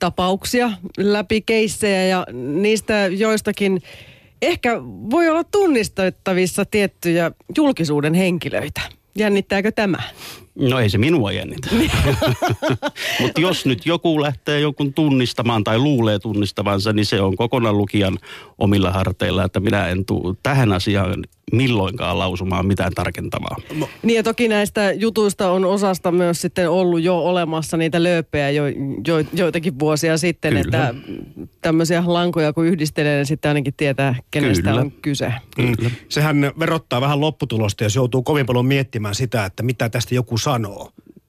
tapauksia 0.00 0.70
läpi 0.98 1.40
keissejä 1.40 2.06
ja 2.06 2.26
niistä 2.32 3.06
joistakin 3.06 3.82
ehkä 4.42 4.80
voi 4.84 5.28
olla 5.28 5.44
tunnistettavissa 5.44 6.64
tiettyjä 6.64 7.32
julkisuuden 7.56 8.14
henkilöitä. 8.14 8.80
Jännittääkö 9.18 9.72
tämä? 9.72 9.98
No 10.54 10.78
ei 10.78 10.90
se 10.90 10.98
minua 10.98 11.32
jännitä. 11.32 11.68
Mutta 13.20 13.40
jos 13.40 13.66
nyt 13.66 13.86
joku 13.86 14.22
lähtee 14.22 14.60
jonkun 14.60 14.94
tunnistamaan 14.94 15.64
tai 15.64 15.78
luulee 15.78 16.18
tunnistavansa, 16.18 16.92
niin 16.92 17.06
se 17.06 17.20
on 17.20 17.36
kokonaan 17.36 17.78
lukijan 17.78 18.18
omilla 18.58 18.90
harteilla, 18.90 19.44
että 19.44 19.60
minä 19.60 19.88
en 19.88 20.04
tule 20.04 20.36
tähän 20.42 20.72
asiaan 20.72 21.24
milloinkaan 21.52 22.18
lausumaan 22.18 22.66
mitään 22.66 22.92
tarkentavaa. 22.94 23.56
Niin 24.02 24.16
ja 24.16 24.22
toki 24.22 24.48
näistä 24.48 24.92
jutuista 24.92 25.50
on 25.50 25.64
osasta 25.64 26.12
myös 26.12 26.40
sitten 26.40 26.70
ollut 26.70 27.02
jo 27.02 27.18
olemassa 27.18 27.76
niitä 27.76 28.02
lööppejä 28.02 28.50
jo, 28.50 28.64
jo, 29.06 29.24
joitakin 29.32 29.78
vuosia 29.78 30.18
sitten, 30.18 30.52
Kyllä. 30.52 30.60
että 30.88 30.94
tämmöisiä 31.60 32.02
lankoja 32.06 32.52
kun 32.52 32.66
yhdistelee, 32.66 33.16
niin 33.16 33.26
sitten 33.26 33.48
ainakin 33.48 33.74
tietää, 33.76 34.14
kenestä 34.30 34.68
Kyllä. 34.68 34.80
on 34.80 34.92
kyse. 34.92 35.32
Kyllä. 35.56 35.90
Sehän 36.08 36.52
verottaa 36.58 37.00
vähän 37.00 37.20
lopputulosta, 37.20 37.84
jos 37.84 37.96
joutuu 37.96 38.22
kovin 38.22 38.46
paljon 38.46 38.66
miettimään 38.66 39.14
sitä, 39.14 39.44
että 39.44 39.62
mitä 39.62 39.88
tästä 39.88 40.14
joku 40.14 40.38
sanoo 40.44 40.82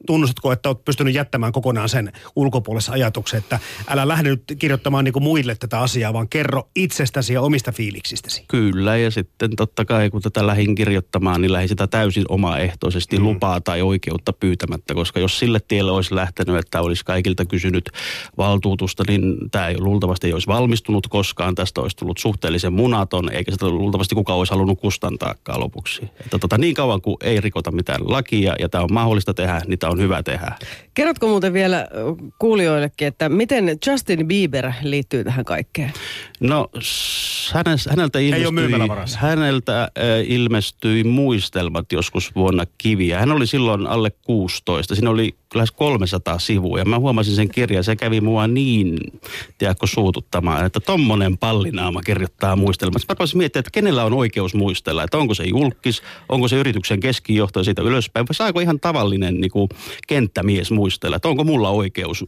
tunnustatko, 0.06 0.52
että 0.52 0.70
olet 0.70 0.86
pystynyt 0.86 1.14
jättämään 1.14 1.52
kokonaan 1.52 1.90
sen 1.90 2.12
ulkopuolessa 2.36 2.92
ajatuksen, 2.92 3.38
että 3.38 3.60
älä 3.88 4.08
lähde 4.08 4.30
nyt 4.30 4.44
kirjoittamaan 4.60 5.06
niin 5.06 5.24
muille 5.24 5.56
tätä 5.56 5.80
asiaa, 5.80 6.14
vaan 6.14 6.30
kerro 6.30 6.70
itsestäsi 6.76 7.34
ja 7.34 7.42
omista 7.42 7.72
fiiliksistäsi. 7.72 8.46
Kyllä, 8.48 8.98
ja 8.98 9.12
sitten 9.12 9.56
totta 9.56 9.86
kai 9.86 10.10
kun 10.10 10.22
tätä 10.22 10.48
lähin 10.48 10.76
kirjoittamaan, 10.76 11.42
niin 11.42 11.54
lähdin 11.54 11.70
sitä 11.70 11.88
täysin 11.88 12.26
omaehtoisesti 12.30 13.18
mm. 13.18 13.24
lupaa 13.24 13.62
tai 13.62 13.82
oikeutta 13.82 14.34
pyytämättä, 14.34 14.94
koska 14.94 15.20
jos 15.20 15.40
sille 15.40 15.60
tielle 15.68 15.92
olisi 15.92 16.16
lähtenyt, 16.16 16.56
että 16.56 16.82
olisi 16.82 17.06
kaikilta 17.06 17.46
kysynyt 17.46 17.90
valtuutusta, 18.38 19.04
niin 19.08 19.36
tämä 19.52 19.68
ei 19.68 19.80
luultavasti 19.80 20.28
ei 20.28 20.34
olisi 20.34 20.48
valmistunut 20.48 21.08
koskaan. 21.08 21.56
Tästä 21.56 21.82
olisi 21.82 21.98
tullut 21.98 22.18
suhteellisen 22.18 22.74
munaton, 22.74 23.32
eikä 23.32 23.52
sitä 23.52 23.70
luultavasti 23.70 24.16
kukaan 24.16 24.40
olisi 24.40 24.54
halunnut 24.54 24.80
kustantaakaan 24.80 25.60
lopuksi. 25.60 26.04
Että 26.04 26.40
tota, 26.40 26.58
niin 26.58 26.74
kauan 26.74 27.02
kuin 27.02 27.18
ei 27.22 27.42
rikota 27.42 27.72
mitään 27.72 28.02
lakia 28.04 28.56
ja 28.60 28.70
tämä 28.70 28.84
on 28.84 28.94
mahdollista 28.94 29.34
tehdä, 29.34 29.62
niin 29.68 29.80
tämä 29.80 29.92
on 29.92 29.93
hyvä 30.00 30.24
tehdä. 30.24 30.56
Kerrotko 30.94 31.28
muuten 31.28 31.54
vielä 31.54 31.88
kuulijoillekin, 32.40 33.08
että 33.08 33.30
miten 33.30 33.78
Justin 33.88 34.28
Bieber 34.28 34.72
liittyy 34.82 35.24
tähän 35.24 35.46
kaikkeen? 35.46 35.94
No 36.40 36.70
häneltä 37.90 38.20
ilmestyi, 38.20 39.16
häneltä 39.18 39.82
äh, 39.84 39.90
ilmestyi 40.28 41.04
muistelmat 41.04 41.92
joskus 41.92 42.36
vuonna 42.36 42.64
kiviä. 42.78 43.20
Hän 43.20 43.32
oli 43.32 43.48
silloin 43.48 43.88
alle 43.88 44.12
16. 44.12 44.96
Siinä 44.96 45.10
oli 45.10 45.36
lähes 45.56 45.72
300 45.72 46.40
sivua 46.40 46.80
ja 46.80 46.86
mä 46.86 47.00
huomasin 47.00 47.36
sen 47.36 47.50
kirjan. 47.50 47.84
Se 47.84 47.96
kävi 47.96 48.22
mua 48.22 48.48
niin, 48.48 48.98
tiedätkö, 49.58 49.88
suututtamaan, 49.88 50.66
että 50.66 50.80
tommonen 50.80 51.38
pallinaama 51.38 52.02
kirjoittaa 52.02 52.56
muistelmat. 52.56 53.02
Mä 53.10 53.16
voisin 53.20 53.38
miettiä, 53.38 53.60
että 53.60 53.72
kenellä 53.72 54.04
on 54.04 54.14
oikeus 54.14 54.56
muistella, 54.56 55.04
että 55.04 55.18
onko 55.18 55.34
se 55.34 55.44
julkis, 55.44 56.04
onko 56.30 56.48
se 56.48 56.56
yrityksen 56.56 57.00
keskijohto 57.00 57.64
siitä 57.64 57.82
ylöspäin, 57.82 58.26
vai 58.30 58.36
saako 58.36 58.60
ihan 58.60 58.80
tavallinen 58.80 59.42
niin 59.42 59.52
kuin, 59.52 59.70
kenttämies 60.08 60.72
muistella, 60.72 60.83
että 61.16 61.28
onko 61.28 61.44
mulla 61.44 61.70
oikeus 61.70 62.26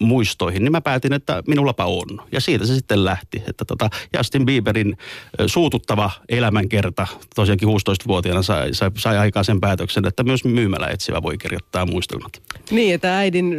muistoihin. 0.00 0.64
Niin 0.64 0.72
mä 0.72 0.80
päätin, 0.80 1.12
että 1.12 1.42
minulapa 1.46 1.84
on. 1.84 2.26
Ja 2.32 2.40
siitä 2.40 2.66
se 2.66 2.74
sitten 2.74 3.04
lähti, 3.04 3.42
että 3.46 3.64
tota, 3.64 3.90
Justin 4.16 4.46
Bieberin 4.46 4.96
suututtava 5.46 6.10
elämänkerta, 6.28 7.06
tosiaankin 7.34 7.68
16-vuotiaana 7.68 8.42
sai, 8.42 8.74
sai, 8.74 8.90
sai 8.98 9.18
aikaa 9.18 9.42
sen 9.42 9.60
päätöksen, 9.60 10.06
että 10.06 10.24
myös 10.24 10.44
myymälä 10.44 10.88
etsivä 10.88 11.22
voi 11.22 11.38
kirjoittaa 11.38 11.86
muistelmat. 11.86 12.42
Niin, 12.70 12.94
että 12.94 13.18
äidin 13.18 13.56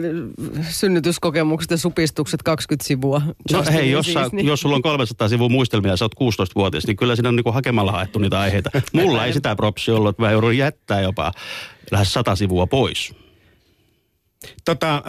synnytyskokemukset 0.69 1.71
ja 1.71 1.77
supistukset 1.77 2.43
20 2.43 2.87
sivua. 2.87 3.21
No 3.51 3.63
hei, 3.71 3.91
jos, 3.91 4.05
siis, 4.05 4.31
niin. 4.31 4.47
jos 4.47 4.61
sulla 4.61 4.75
on 4.75 4.81
300 4.81 5.27
sivua 5.27 5.49
muistelmia 5.49 5.91
ja 5.91 5.97
sä 5.97 6.05
oot 6.05 6.15
16-vuotias, 6.15 6.87
niin 6.87 6.97
kyllä 6.97 7.15
siinä 7.15 7.29
on 7.29 7.35
niinku 7.35 7.51
hakemalla 7.51 7.91
haettu 7.91 8.19
niitä 8.19 8.39
aiheita. 8.39 8.69
Mulla 8.93 9.25
ei 9.25 9.33
sitä 9.33 9.55
propsi 9.55 9.91
ollut, 9.91 10.09
että 10.09 10.21
mä 10.21 10.31
joudun 10.31 10.57
jättää 10.57 11.01
jopa 11.01 11.31
lähes 11.91 12.13
100 12.13 12.35
sivua 12.35 12.67
pois. 12.67 13.13
Tota, 14.65 14.95
ö, 14.95 15.01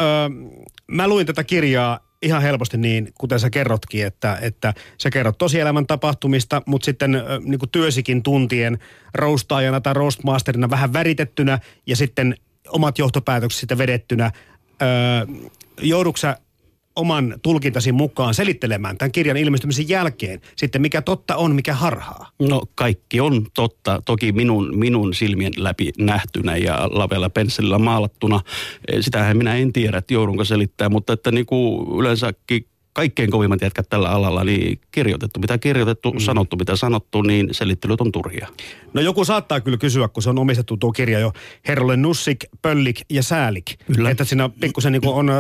mä 0.87 1.09
luin 1.09 1.27
tätä 1.27 1.45
kirjaa 1.45 2.01
ihan 2.23 2.43
helposti 2.43 2.77
niin, 2.77 3.13
kuten 3.19 3.41
sä 3.41 3.51
kerrotkin, 3.51 4.07
että, 4.07 4.39
että 4.43 4.75
sä 4.99 5.11
kerrot 5.11 5.39
tosielämän 5.39 5.87
tapahtumista, 5.87 6.63
mutta 6.67 6.85
sitten 6.85 7.15
äh, 7.15 7.23
niin 7.41 7.59
kuin 7.59 7.71
työsikin 7.71 8.23
tuntien 8.23 8.79
roastaajana 9.15 9.81
tai 9.81 9.95
roastmasterina 9.95 10.71
vähän 10.71 10.93
väritettynä 10.93 11.59
ja 11.87 11.97
sitten 11.97 12.35
omat 12.69 12.99
johtopäätökset 12.99 13.61
sitten 13.61 13.79
vedettynä. 13.79 14.33
Öö, 14.83 14.89
jouduksa 15.83 16.37
oman 17.01 17.35
tulkintasi 17.43 17.93
mukaan 17.93 18.35
selittelemään 18.35 18.99
tämän 18.99 19.13
kirjan 19.13 19.37
ilmestymisen 19.37 19.89
jälkeen 19.89 20.41
sitten, 20.57 20.83
mikä 20.83 21.03
totta 21.03 21.37
on, 21.37 21.55
mikä 21.55 21.75
harhaa? 21.75 22.31
No 22.39 22.63
kaikki 22.75 23.21
on 23.21 23.47
totta. 23.55 24.03
Toki 24.05 24.33
minun, 24.33 24.79
minun 24.79 25.15
silmien 25.15 25.53
läpi 25.57 25.93
nähtynä 25.99 26.57
ja 26.57 26.89
lavella 26.93 27.31
pensselillä 27.31 27.79
maalattuna. 27.79 28.41
Sitähän 29.01 29.37
minä 29.37 29.57
en 29.57 29.73
tiedä, 29.73 29.99
että 29.99 30.15
joudunko 30.15 30.45
selittää, 30.45 30.89
mutta 30.89 31.13
että 31.13 31.31
niin 31.33 31.47
kuin 31.47 31.99
yleensäkin 31.99 32.67
kaikkein 32.93 33.31
kovimmat 33.31 33.63
jätkät 33.63 33.87
tällä 33.91 34.11
alalla, 34.11 34.45
niin 34.45 34.81
kirjoitettu 34.91 35.41
mitä 35.41 35.59
kirjoitettu, 35.59 36.13
mm. 36.13 36.19
sanottu 36.19 36.57
mitä 36.57 36.77
sanottu, 36.77 37.23
niin 37.23 37.49
selittelyt 37.53 38.01
on 38.01 38.13
turhia. 38.13 38.49
No 38.95 39.01
joku 39.01 39.25
saattaa 39.25 39.61
kyllä 39.61 39.79
kysyä, 39.79 40.09
kun 40.09 40.23
se 40.23 40.31
on 40.31 40.39
omistettu 40.39 40.77
tuo 40.77 40.93
kirja 40.93 41.19
jo 41.19 41.33
herrolle 41.69 41.97
Nussik, 41.97 42.45
Pöllik 42.63 43.01
ja 43.11 43.23
Säälik. 43.23 43.65
Kyllä. 43.95 44.11
Että 44.11 44.25
siinä 44.25 44.51
pikkusen 44.61 44.93
niin 44.93 45.09
on 45.09 45.31
äh, 45.31 45.37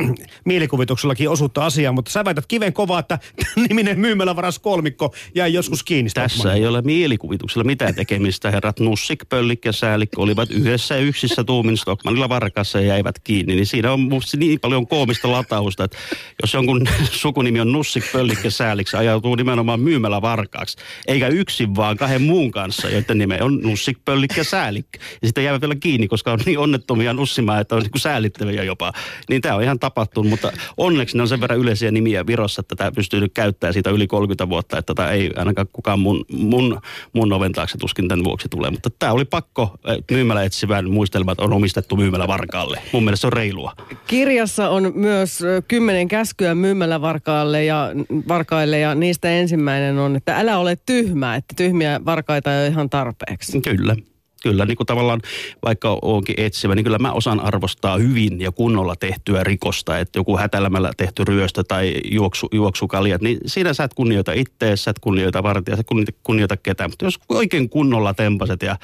mielikuvituksellakin 0.44 1.30
osuutta 1.30 1.66
asiaa, 1.66 1.92
mutta 1.92 2.10
sä 2.10 2.24
väität 2.24 2.46
kiven 2.46 2.72
kovaa, 2.72 2.98
että 2.98 3.18
niminen 3.68 4.00
myymälävaras 4.00 4.58
kolmikko 4.58 5.14
jäi 5.34 5.52
joskus 5.52 5.82
kiinni. 5.82 6.10
Tässä 6.14 6.52
ei 6.52 6.66
ole 6.66 6.82
mielikuvituksella 6.82 7.64
mitään 7.64 7.94
tekemistä. 7.94 8.50
Herrat 8.50 8.80
Nussik, 8.80 9.28
Pöllik 9.28 9.64
ja 9.64 9.72
Säälik 9.72 10.10
olivat 10.16 10.50
yhdessä 10.50 10.96
yksissä 10.96 11.44
tuumin 11.44 11.76
Stockmanilla 11.76 12.28
varkassa 12.28 12.80
ja 12.80 12.86
jäivät 12.86 13.18
kiinni. 13.18 13.54
Niin 13.54 13.66
siinä 13.66 13.92
on 13.92 14.00
niin 14.36 14.60
paljon 14.60 14.86
koomista 14.86 15.32
latausta, 15.32 15.84
että 15.84 15.96
jos 16.42 16.54
jonkun 16.54 16.85
sukunimi 17.22 17.60
on 17.60 17.72
Nussik, 17.72 18.04
Pöllik 18.12 18.44
ja 18.44 18.50
Säälik, 18.50 18.88
se 18.88 18.96
ajautuu 18.96 19.34
nimenomaan 19.34 19.80
myymällä 19.80 20.22
varkaaksi. 20.22 20.76
Eikä 21.06 21.28
yksin 21.28 21.76
vaan 21.76 21.96
kahden 21.96 22.22
muun 22.22 22.50
kanssa, 22.50 22.88
joiden 22.88 23.18
nime 23.18 23.42
on 23.42 23.60
Nussik, 23.62 23.98
Pöllik 24.04 24.36
ja 24.36 24.44
Säälik. 24.44 24.86
Ja 25.22 25.28
sitten 25.28 25.44
jäävät 25.44 25.60
vielä 25.60 25.74
kiinni, 25.74 26.08
koska 26.08 26.32
on 26.32 26.38
niin 26.46 26.58
onnettomia 26.58 27.12
nussimaan, 27.12 27.60
että 27.60 27.74
on 27.74 27.82
niin 27.82 27.90
säälittäviä 27.96 28.62
jopa. 28.62 28.92
Niin 29.28 29.42
tämä 29.42 29.54
on 29.54 29.62
ihan 29.62 29.78
tapahtunut, 29.78 30.30
mutta 30.30 30.52
onneksi 30.76 31.16
ne 31.16 31.22
on 31.22 31.28
sen 31.28 31.40
verran 31.40 31.58
yleisiä 31.58 31.90
nimiä 31.90 32.26
Virossa, 32.26 32.60
että 32.60 32.76
tämä 32.76 32.92
pystyy 32.92 33.20
nyt 33.20 33.32
käyttämään 33.34 33.72
siitä 33.72 33.90
yli 33.90 34.06
30 34.06 34.48
vuotta, 34.48 34.78
että 34.78 34.94
tätä 34.94 35.10
ei 35.10 35.30
ainakaan 35.36 35.68
kukaan 35.72 36.00
mun, 36.00 36.24
mun, 36.32 36.80
mun 37.12 37.32
oven 37.32 37.52
taakse 37.52 37.78
tuskin 37.78 38.08
tämän 38.08 38.24
vuoksi 38.24 38.48
tulee. 38.48 38.70
Mutta 38.70 38.90
tämä 38.98 39.12
oli 39.12 39.24
pakko, 39.24 39.74
myymällä 40.10 40.42
etsivän 40.42 40.90
muistelmat 40.90 41.40
on 41.40 41.52
omistettu 41.52 41.96
myymällä 41.96 42.28
varkaalle. 42.28 42.80
Mun 42.92 43.04
mielestä 43.04 43.20
se 43.20 43.26
on 43.26 43.32
reilua. 43.32 43.72
Kirjassa 44.06 44.68
on 44.68 44.92
myös 44.94 45.42
kymmenen 45.68 46.08
käskyä 46.08 46.54
myymällä 46.54 46.75
varkaalle 46.78 47.64
ja, 47.64 47.90
varkaille 48.28 48.78
ja 48.78 48.94
niistä 48.94 49.30
ensimmäinen 49.30 49.98
on, 49.98 50.16
että 50.16 50.36
älä 50.36 50.58
ole 50.58 50.78
tyhmä, 50.86 51.36
että 51.36 51.54
tyhmiä 51.56 52.00
varkaita 52.04 52.54
ei 52.54 52.60
ole 52.60 52.66
ihan 52.66 52.90
tarpeeksi. 52.90 53.60
Kyllä 53.60 53.96
kyllä 54.42 54.64
niin 54.64 54.76
kuin 54.76 54.86
tavallaan 54.86 55.20
vaikka 55.64 55.98
onkin 56.02 56.34
etsivä, 56.38 56.74
niin 56.74 56.84
kyllä 56.84 56.98
mä 56.98 57.12
osaan 57.12 57.40
arvostaa 57.40 57.98
hyvin 57.98 58.40
ja 58.40 58.52
kunnolla 58.52 58.96
tehtyä 58.96 59.44
rikosta. 59.44 59.98
Että 59.98 60.18
joku 60.18 60.36
hätälämällä 60.36 60.90
tehty 60.96 61.24
ryöstö 61.24 61.64
tai 61.68 61.94
juoksu, 62.04 62.48
juoksukaljat, 62.52 63.22
niin 63.22 63.38
siinä 63.46 63.74
sä 63.74 63.84
et 63.84 63.94
kunnioita 63.94 64.32
itseä, 64.32 64.76
sä 64.76 64.90
et 64.90 64.98
kunnioita 64.98 65.42
vartija, 65.42 65.76
sä 65.76 65.80
et 65.80 66.14
kunnioita 66.22 66.56
ketään. 66.56 66.90
Mutta 66.90 67.04
jos 67.04 67.18
oikein 67.28 67.68
kunnolla 67.68 68.14
tempaset 68.14 68.62
ja 68.62 68.76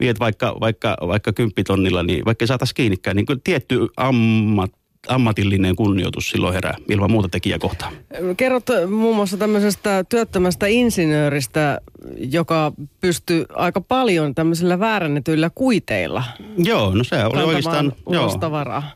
viet 0.00 0.20
vaikka, 0.20 0.56
vaikka, 0.60 0.96
vaikka 1.06 1.32
kymppitonnilla, 1.32 2.02
niin 2.02 2.24
vaikka 2.24 2.46
saataisiin 2.46 2.74
kiinnikään, 2.74 3.16
niin 3.16 3.26
kyllä 3.26 3.40
tietty 3.44 3.88
ammat, 3.96 4.70
ammatillinen 5.08 5.76
kunnioitus 5.76 6.30
silloin 6.30 6.54
herää 6.54 6.76
ilman 6.88 7.10
muuta 7.10 7.28
tekijäkohtaa. 7.28 7.92
Kerrot 8.36 8.66
muun 8.90 9.16
muassa 9.16 9.36
tämmöisestä 9.36 10.04
työttömästä 10.08 10.66
insinööristä, 10.66 11.80
joka 12.16 12.72
pystyy 13.00 13.44
aika 13.54 13.80
paljon 13.80 14.34
tämmöisillä 14.34 14.78
väärännetyillä 14.78 15.50
kuiteilla. 15.54 16.24
Joo, 16.58 16.94
no 16.94 17.04
se 17.04 17.24
oli 17.24 17.42
oikeastaan 17.42 17.92
joo, 18.10 18.38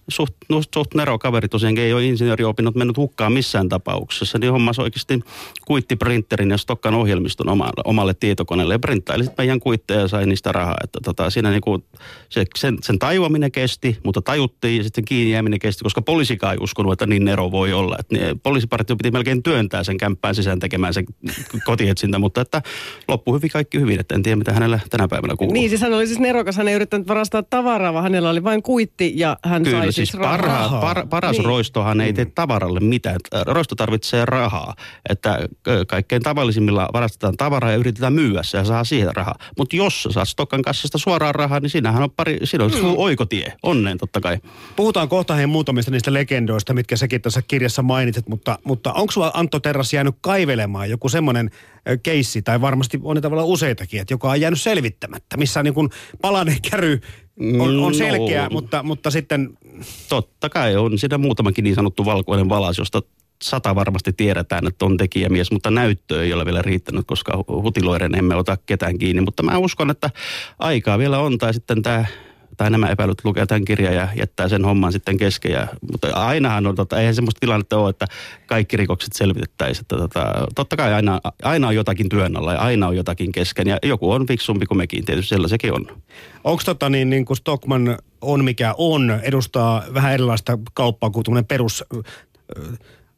suht, 0.08 0.34
no, 0.48 0.62
suht 0.74 0.94
nero 0.94 1.18
kaveri 1.18 1.48
tosiaankin 1.48 1.84
ei 1.84 1.92
ole 1.92 2.04
insinööriopinnot 2.04 2.74
mennyt 2.74 2.96
hukkaan 2.96 3.32
missään 3.32 3.68
tapauksessa. 3.68 4.38
Niin 4.38 4.52
hommas 4.52 4.78
oikeasti 4.78 5.20
kuittiprinterin 5.66 6.50
ja 6.50 6.58
Stokkan 6.58 6.94
ohjelmiston 6.94 7.48
omalle, 7.48 7.82
omalle 7.84 8.14
tietokoneelle 8.14 8.74
ja 8.74 8.78
printtaili 8.78 9.24
sitten 9.24 9.42
meidän 9.42 9.60
kuitteja 9.60 10.00
ja 10.00 10.08
sai 10.08 10.26
niistä 10.26 10.52
rahaa. 10.52 10.76
Että 10.84 10.98
tota, 11.04 11.30
siinä 11.30 11.50
niinku, 11.50 11.84
se, 12.28 12.44
sen, 12.56 12.78
sen 12.82 12.98
tajuaminen 12.98 13.52
kesti, 13.52 13.98
mutta 14.04 14.22
tajuttiin 14.22 14.76
ja 14.76 14.84
sitten 14.84 15.04
kiinni 15.04 15.32
jääminen 15.32 15.58
kesti, 15.58 15.84
koska 15.84 15.93
koska 15.94 16.12
poliisikaan 16.12 16.52
ei 16.52 16.58
uskonut, 16.60 16.92
että 16.92 17.06
niin 17.06 17.28
ero 17.28 17.50
voi 17.50 17.72
olla. 17.72 17.96
Että 17.98 18.16
poliisipartio 18.42 18.96
piti 18.96 19.10
melkein 19.10 19.42
työntää 19.42 19.84
sen 19.84 19.96
kämppään 19.96 20.34
sisään 20.34 20.58
tekemään 20.58 20.94
sen 20.94 21.04
kotietsintä, 21.64 22.18
mutta 22.18 22.40
että 22.40 22.62
loppu 23.08 23.34
hyvin 23.34 23.50
kaikki 23.50 23.80
hyvin, 23.80 24.00
että 24.00 24.14
en 24.14 24.22
tiedä 24.22 24.36
mitä 24.36 24.52
hänellä 24.52 24.80
tänä 24.90 25.08
päivänä 25.08 25.36
kuuluu. 25.36 25.52
Niin, 25.52 25.68
siis 25.68 25.80
hän 25.80 25.94
oli 25.94 26.06
siis 26.06 26.18
nerokas, 26.18 26.56
hän 26.56 26.68
ei 26.68 26.74
yrittänyt 26.74 27.08
varastaa 27.08 27.42
tavaraa, 27.42 27.92
vaan 27.92 28.02
hänellä 28.02 28.30
oli 28.30 28.44
vain 28.44 28.62
kuitti 28.62 29.12
ja 29.16 29.36
hän 29.44 29.62
Kyllä, 29.62 29.78
sai 29.78 29.92
siis 29.92 30.10
siis 30.10 30.14
rahaa. 30.14 30.38
parha, 30.38 30.80
par, 30.80 31.06
paras 31.06 31.32
Niin. 31.32 31.38
niin. 31.38 31.48
roistohan 31.48 32.00
ei 32.00 32.12
tee 32.12 32.24
tavaralle 32.24 32.80
mitään. 32.80 33.16
Roisto 33.46 33.74
tarvitsee 33.74 34.24
rahaa. 34.24 34.74
Että 35.08 35.38
kaikkein 35.88 36.22
tavallisimmilla 36.22 36.88
varastetaan 36.92 37.36
tavaraa 37.36 37.70
ja 37.70 37.76
yritetään 37.76 38.12
myyä 38.12 38.42
se 38.42 38.58
ja 38.58 38.64
saa 38.64 38.84
siihen 38.84 39.16
rahaa. 39.16 39.34
Mutta 39.58 39.76
jos 39.76 40.02
sä 40.02 40.12
saat 40.12 40.28
Stokkan 40.28 40.62
kassasta 40.62 40.98
suoraan 40.98 41.34
rahaa, 41.34 41.60
niin 41.60 41.70
siinähän 41.70 42.02
on 42.02 42.10
pari, 42.10 42.38
siinä 42.44 42.64
on 42.64 42.70
mm. 42.70 42.94
oikotie. 42.96 43.52
Onneen 43.62 43.98
totta 43.98 44.20
kai. 44.20 44.38
Puhutaan 44.76 45.08
kohta 45.08 45.34
hei 45.34 45.46
muutamista 45.46 45.83
niistä 45.90 46.12
legendoista, 46.12 46.74
mitkä 46.74 46.96
säkin 46.96 47.22
tässä 47.22 47.42
kirjassa 47.42 47.82
mainitset, 47.82 48.28
mutta, 48.28 48.58
mutta 48.64 48.92
onko 48.92 49.12
sulla 49.12 49.30
Antto 49.34 49.60
Terras 49.60 49.92
jäänyt 49.92 50.14
kaivelemaan 50.20 50.90
joku 50.90 51.08
semmoinen 51.08 51.50
keissi, 52.02 52.42
tai 52.42 52.60
varmasti 52.60 53.00
on 53.02 53.16
niitä 53.16 53.26
tavallaan 53.26 53.48
useitakin, 53.48 54.00
että 54.00 54.14
joka 54.14 54.30
on 54.30 54.40
jäänyt 54.40 54.60
selvittämättä, 54.60 55.36
missä 55.36 55.62
niin 55.62 55.74
kuin 55.74 55.90
palanen 56.20 56.58
käry 56.70 57.00
on, 57.60 57.78
on 57.80 57.94
selkeä, 57.94 58.44
No. 58.44 58.50
mutta, 58.50 58.82
mutta 58.82 59.10
sitten 59.10 59.58
Totta 60.08 60.48
kai 60.48 60.76
on 60.76 60.98
siinä 60.98 61.18
muutamakin 61.18 61.64
niin 61.64 61.74
sanottu 61.74 62.04
valkoinen 62.04 62.48
valas, 62.48 62.78
josta 62.78 63.02
sata 63.42 63.74
varmasti 63.74 64.12
tiedetään, 64.12 64.66
että 64.66 64.84
on 64.84 64.96
tekijämies, 64.96 65.50
mutta 65.50 65.70
näyttö 65.70 66.24
ei 66.24 66.32
ole 66.32 66.44
vielä 66.44 66.62
riittänyt, 66.62 67.06
koska 67.06 67.32
hu- 67.36 67.62
hutiloiden 67.62 68.14
emme 68.14 68.34
ota 68.34 68.56
ketään 68.66 68.98
kiinni. 68.98 69.22
Mutta 69.22 69.42
mä 69.42 69.58
uskon, 69.58 69.90
että 69.90 70.10
aikaa 70.58 70.98
vielä 70.98 71.18
on, 71.18 71.38
tai 71.38 71.54
sitten 71.54 71.82
tämä 71.82 72.04
tai 72.56 72.70
nämä 72.70 72.88
epäilyt 72.88 73.24
lukee 73.24 73.46
tämän 73.46 73.64
kirjan 73.64 73.94
ja 73.94 74.08
jättää 74.16 74.48
sen 74.48 74.64
homman 74.64 74.92
sitten 74.92 75.16
kesken. 75.16 75.52
Ja, 75.52 75.66
mutta 75.92 76.08
ainahan 76.14 76.66
on, 76.66 76.74
tota, 76.74 77.00
eihän 77.00 77.14
semmoista 77.14 77.40
tilannetta 77.40 77.78
ole, 77.78 77.90
että 77.90 78.06
kaikki 78.46 78.76
rikokset 78.76 79.12
selvitettäisiin. 79.12 79.84
Että, 79.84 79.96
tota, 79.96 80.24
totta 80.54 80.76
kai 80.76 80.94
aina, 80.94 81.20
aina 81.42 81.68
on 81.68 81.74
jotakin 81.74 82.08
työn 82.08 82.36
alla 82.36 82.52
ja 82.52 82.60
aina 82.60 82.86
on 82.86 82.96
jotakin 82.96 83.32
kesken 83.32 83.66
ja 83.66 83.78
joku 83.82 84.10
on 84.10 84.26
fiksumpi 84.26 84.66
kuin 84.66 84.78
mekin, 84.78 85.04
tietysti 85.04 85.28
sellaisekin 85.28 85.72
on. 85.72 85.86
onko 86.44 86.62
tota 86.64 86.88
niin, 86.88 87.10
niin 87.10 87.24
kuin 87.24 87.36
Stockman 87.36 87.98
on 88.20 88.44
mikä 88.44 88.74
on, 88.78 89.20
edustaa 89.22 89.82
vähän 89.94 90.14
erilaista 90.14 90.58
kauppaa 90.74 91.10
kuin 91.10 91.44
perus 91.48 91.84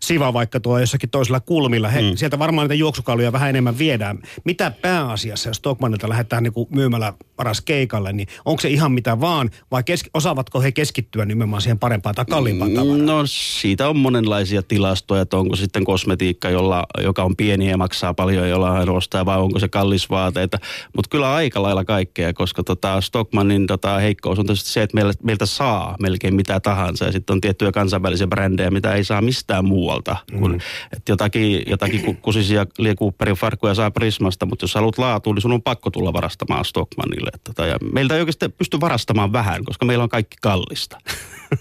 siva 0.03 0.33
vaikka 0.33 0.61
tuo 0.61 0.79
jossakin 0.79 1.11
toisella 1.11 1.41
kulmilla. 1.41 1.89
He, 1.89 2.03
mm. 2.03 2.17
Sieltä 2.17 2.39
varmaan 2.39 2.65
niitä 2.65 2.75
juoksukaluja 2.75 3.33
vähän 3.33 3.49
enemmän 3.49 3.79
viedään. 3.79 4.19
Mitä 4.45 4.71
pääasiassa, 4.71 5.49
jos 5.49 5.57
Stockmanilta 5.57 6.09
lähdetään 6.09 6.43
niin 6.43 6.53
kuin 6.53 6.69
myymällä 6.71 7.13
paras 7.37 7.61
keikalle, 7.61 8.13
niin 8.13 8.29
onko 8.45 8.61
se 8.61 8.69
ihan 8.69 8.93
mitä 8.93 9.21
vaan, 9.21 9.51
vai 9.71 9.83
keski, 9.85 10.11
osaavatko 10.15 10.61
he 10.61 10.73
keskittyä 10.73 11.25
nimenomaan 11.25 11.63
siihen 11.63 11.79
parempaan 11.79 12.15
tai 12.15 12.25
kalliimpaan 12.25 12.75
tavaraan? 12.75 13.07
No 13.07 13.23
siitä 13.27 13.89
on 13.89 13.97
monenlaisia 13.97 14.63
tilastoja, 14.63 15.23
että 15.23 15.37
onko 15.37 15.57
sitten 15.57 15.85
kosmetiikka, 15.85 16.51
jolla, 16.51 16.87
joka 17.03 17.23
on 17.23 17.37
pieni 17.37 17.71
ja 17.71 17.77
maksaa 17.77 18.15
paljon 18.15 18.49
jolla 18.49 18.73
hän 18.73 18.89
ostaa, 18.89 19.27
vai 19.27 19.39
onko 19.39 19.59
se 19.59 19.69
kallis 19.69 20.11
vaateita. 20.11 20.59
Mutta 20.97 21.09
kyllä 21.09 21.35
aika 21.35 21.63
lailla 21.63 21.85
kaikkea, 21.85 22.33
koska 22.33 22.63
tota 22.63 23.01
Stockmannin 23.01 23.67
tota 23.67 23.99
heikkous 23.99 24.39
on 24.39 24.47
tietysti 24.47 24.71
se, 24.71 24.83
että 24.83 24.95
meiltä, 24.95 25.19
meiltä 25.23 25.47
saa 25.47 25.97
melkein 26.01 26.35
mitä 26.35 26.61
tahansa. 26.61 27.05
Ja 27.05 27.13
sitten 27.13 27.35
on 27.35 27.41
tiettyjä 27.41 27.73
kansainvälisiä 27.73 28.27
brändejä, 28.27 28.71
mitä 28.71 28.95
ei 28.95 29.05
saa 29.05 29.23
mistään 29.23 29.65
muualta. 29.65 30.17
Mm. 30.33 30.39
Kun, 30.39 30.55
että 30.97 31.13
jotakin, 31.13 31.63
jotakin 31.67 32.03
ku- 32.03 32.17
kusisia 32.23 32.67
Lee 32.79 32.95
Cooperin 32.95 33.37
farkkuja 33.37 33.75
saa 33.75 33.91
Prismasta, 33.91 34.47
mutta 34.47 34.65
jos 34.65 34.75
haluat 34.75 34.99
laatua, 34.99 35.35
niin 35.35 35.43
sun 35.43 35.53
on 35.53 35.63
pakko 35.63 35.91
tulla 35.91 36.13
varastamaan 36.13 36.65
Stockmannille. 36.65 37.26
Että 37.35 37.41
Tota, 37.45 37.67
ja 37.67 37.77
meiltä 37.93 38.15
ei 38.15 38.21
oikeasti 38.21 38.49
pysty 38.49 38.81
varastamaan 38.81 39.33
vähän, 39.33 39.65
koska 39.65 39.85
meillä 39.85 40.03
on 40.03 40.09
kaikki 40.09 40.37
kallista. 40.43 40.99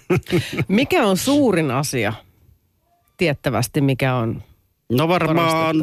Mikä 0.68 1.06
on 1.06 1.16
suurin 1.16 1.70
asia? 1.70 2.12
Tiettävästi 3.16 3.80
mikä 3.80 4.14
on. 4.14 4.42
No 4.92 5.08
varmaan, 5.08 5.76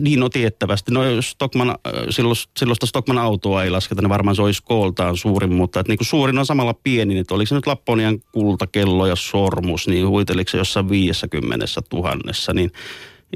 niin 0.00 0.20
no 0.20 0.28
tiettävästi. 0.28 0.92
No 0.92 1.04
jos 1.04 1.30
Stockman, 1.30 1.70
äh, 1.70 1.76
silloin, 2.10 2.36
silloista 2.58 2.86
Stockman 2.86 3.18
autoa 3.18 3.64
ei 3.64 3.70
lasketa, 3.70 4.02
niin 4.02 4.08
varmaan 4.08 4.36
se 4.36 4.42
olisi 4.42 4.62
kooltaan 4.62 5.16
suurin, 5.16 5.52
mutta 5.52 5.80
että 5.80 5.90
niin 5.90 5.98
kuin 5.98 6.06
suurin 6.06 6.38
on 6.38 6.46
samalla 6.46 6.74
pieni, 6.74 7.18
että 7.18 7.34
oliko 7.34 7.48
se 7.48 7.54
nyt 7.54 7.66
Lapponian 7.66 8.20
kultakello 8.32 9.06
ja 9.06 9.16
sormus, 9.16 9.88
niin 9.88 10.08
huiteliko 10.08 10.50
se 10.50 10.58
jossain 10.58 10.88
50 10.88 11.66
tuhannessa, 11.88 12.54
niin 12.54 12.72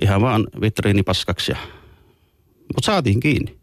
ihan 0.03 0.21
vaan 0.21 0.47
vitriinipaskaksi. 0.61 1.53
Ja... 1.53 1.59
Mutta 2.59 2.87
saatiin 2.87 3.21
kiinni. 3.21 3.57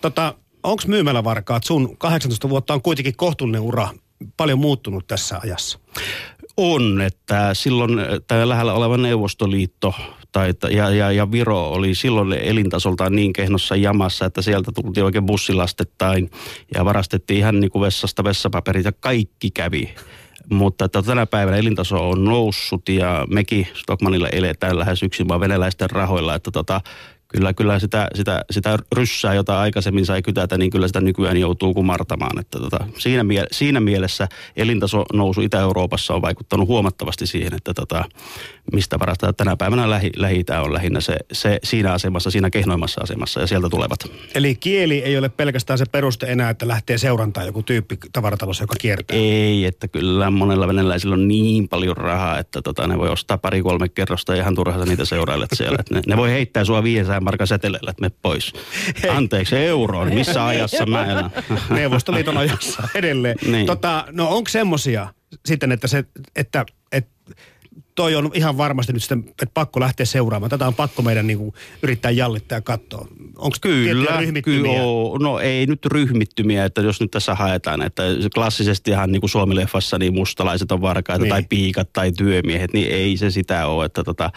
Tota, 0.00 0.34
onko 0.70 0.82
myymälävarkaat 0.86 1.64
sun 1.64 1.96
18 1.98 2.48
vuotta 2.48 2.74
on 2.74 2.82
kuitenkin 2.82 3.16
kohtuullinen 3.16 3.60
ura 3.60 3.88
paljon 4.36 4.58
muuttunut 4.58 5.06
tässä 5.06 5.40
ajassa? 5.42 5.78
On, 6.56 7.00
että 7.00 7.54
silloin 7.54 7.98
äh, 7.98 8.06
tämä 8.26 8.48
lähellä 8.48 8.72
oleva 8.72 8.96
Neuvostoliitto 8.96 9.94
tai, 10.32 10.54
ja, 10.70 10.90
ja, 10.90 11.12
ja 11.12 11.32
Viro 11.32 11.68
oli 11.68 11.94
silloin 11.94 12.32
elintasoltaan 12.32 13.16
niin 13.16 13.32
kehnossa 13.32 13.76
jamassa, 13.76 14.24
että 14.24 14.42
sieltä 14.42 14.72
tultiin 14.74 15.04
oikein 15.04 15.26
bussilastettain 15.26 16.30
ja 16.74 16.84
varastettiin 16.84 17.38
ihan 17.38 17.60
niin 17.60 17.70
kuin 17.70 17.82
vessasta 17.82 18.24
vessapaperit 18.24 18.84
ja 18.84 18.92
kaikki 18.92 19.50
kävi. 19.50 19.94
Mutta 20.50 20.84
että 20.84 21.02
tänä 21.02 21.26
päivänä 21.26 21.56
elintaso 21.56 22.10
on 22.10 22.24
noussut 22.24 22.88
ja 22.88 23.26
mekin 23.30 23.66
Stockmanilla 23.74 24.28
eletään 24.28 24.78
lähes 24.78 25.02
yksin 25.02 25.28
vaan 25.28 25.40
venäläisten 25.40 25.90
rahoilla, 25.90 26.34
että 26.34 26.50
tota, 26.50 26.80
kyllä, 27.28 27.54
kyllä 27.54 27.78
sitä, 27.78 28.08
sitä, 28.14 28.44
sitä 28.50 28.78
ryssää, 28.92 29.34
jota 29.34 29.60
aikaisemmin 29.60 30.06
sai 30.06 30.22
kytätä, 30.22 30.58
niin 30.58 30.70
kyllä 30.70 30.86
sitä 30.86 31.00
nykyään 31.00 31.36
joutuu 31.36 31.74
kumartamaan. 31.74 32.40
Että 32.40 32.58
tota, 32.58 32.86
siinä, 32.98 33.24
mie- 33.24 33.46
siinä 33.52 33.80
mielessä 33.80 34.28
elintaso 34.56 35.04
nousu 35.12 35.40
Itä-Euroopassa 35.40 36.14
on 36.14 36.22
vaikuttanut 36.22 36.68
huomattavasti 36.68 37.26
siihen, 37.26 37.54
että 37.54 37.74
tota, 37.74 38.04
mistä 38.72 38.98
varastaa 38.98 39.32
tänä 39.32 39.56
päivänä 39.56 39.90
lähi, 39.90 40.10
lähi 40.16 40.44
on 40.62 40.72
lähinnä 40.72 41.00
se, 41.00 41.16
se, 41.32 41.58
siinä 41.64 41.92
asemassa, 41.92 42.30
siinä 42.30 42.50
kehnoimmassa 42.50 43.00
asemassa 43.00 43.40
ja 43.40 43.46
sieltä 43.46 43.68
tulevat. 43.68 43.98
Eli 44.34 44.54
kieli 44.54 44.98
ei 44.98 45.18
ole 45.18 45.28
pelkästään 45.28 45.78
se 45.78 45.84
peruste 45.92 46.26
enää, 46.26 46.50
että 46.50 46.68
lähtee 46.68 46.98
seurantaan 46.98 47.46
joku 47.46 47.62
tyyppi 47.62 47.98
tavaratalossa, 48.12 48.62
joka 48.64 48.74
kiertää. 48.80 49.16
Ei, 49.16 49.64
että 49.64 49.88
kyllä 49.88 50.30
monella 50.30 50.68
venäläisillä 50.68 51.14
on 51.14 51.28
niin 51.28 51.68
paljon 51.68 51.96
rahaa, 51.96 52.38
että 52.38 52.62
tota, 52.62 52.86
ne 52.86 52.98
voi 52.98 53.08
ostaa 53.08 53.38
pari-kolme 53.38 53.88
kerrosta 53.88 54.34
ja 54.34 54.42
ihan 54.42 54.54
turhaa 54.54 54.78
sä 54.78 54.84
niitä 54.84 55.04
seurailet 55.04 55.50
siellä. 55.54 55.78
Ne, 55.90 56.02
ne, 56.06 56.16
voi 56.16 56.30
heittää 56.30 56.64
sua 56.64 56.82
500 56.82 57.20
markan 57.20 57.46
seteleillä, 57.46 57.90
että 57.90 58.00
me 58.00 58.10
pois. 58.22 58.52
Anteeksi, 59.08 59.56
euroon. 59.56 60.14
Missä 60.14 60.46
ajassa 60.46 60.86
mä 60.86 61.06
elän? 61.06 61.30
Neuvostoliiton 61.70 62.36
ajassa 62.36 62.88
edelleen. 62.94 63.36
Niin. 63.46 63.66
Tota, 63.66 64.04
no 64.12 64.28
onko 64.28 64.48
semmosia 64.48 65.08
sitten, 65.46 65.72
että 65.72 65.88
se, 65.88 66.04
että 66.36 66.66
toi 67.98 68.14
on 68.14 68.30
ihan 68.34 68.58
varmasti 68.58 68.92
nyt 68.92 69.02
sitten, 69.02 69.18
että 69.28 69.46
pakko 69.54 69.80
lähteä 69.80 70.06
seuraamaan. 70.06 70.50
Tätä 70.50 70.66
on 70.66 70.74
pakko 70.74 71.02
meidän 71.02 71.26
niin 71.26 71.38
kuin, 71.38 71.54
yrittää 71.82 72.10
jallittaa 72.10 72.58
ja 72.58 72.62
katsoa. 72.62 73.08
Onko 73.36 73.56
Kyllä, 73.60 74.20
ryhmittymiä? 74.20 74.62
kyllä 74.62 75.18
no 75.20 75.38
ei 75.38 75.66
nyt 75.66 75.86
ryhmittymiä, 75.86 76.64
että 76.64 76.80
jos 76.80 77.00
nyt 77.00 77.10
tässä 77.10 77.34
haetaan, 77.34 77.82
että 77.82 78.02
klassisestihan 78.34 79.12
niin 79.12 79.20
kuin 79.20 79.30
Suomi-leffassa 79.30 79.98
niin 79.98 80.14
mustalaiset 80.14 80.72
on 80.72 80.80
varkaita 80.80 81.22
Niin. 81.24 81.30
tai 81.30 81.42
piikat 81.48 81.92
tai 81.92 82.12
työmiehet, 82.12 82.72
niin 82.72 82.90
ei 82.90 83.16
se 83.16 83.30
sitä 83.30 83.66
ole, 83.66 83.84
että 83.84 84.04
tota, 84.04 84.30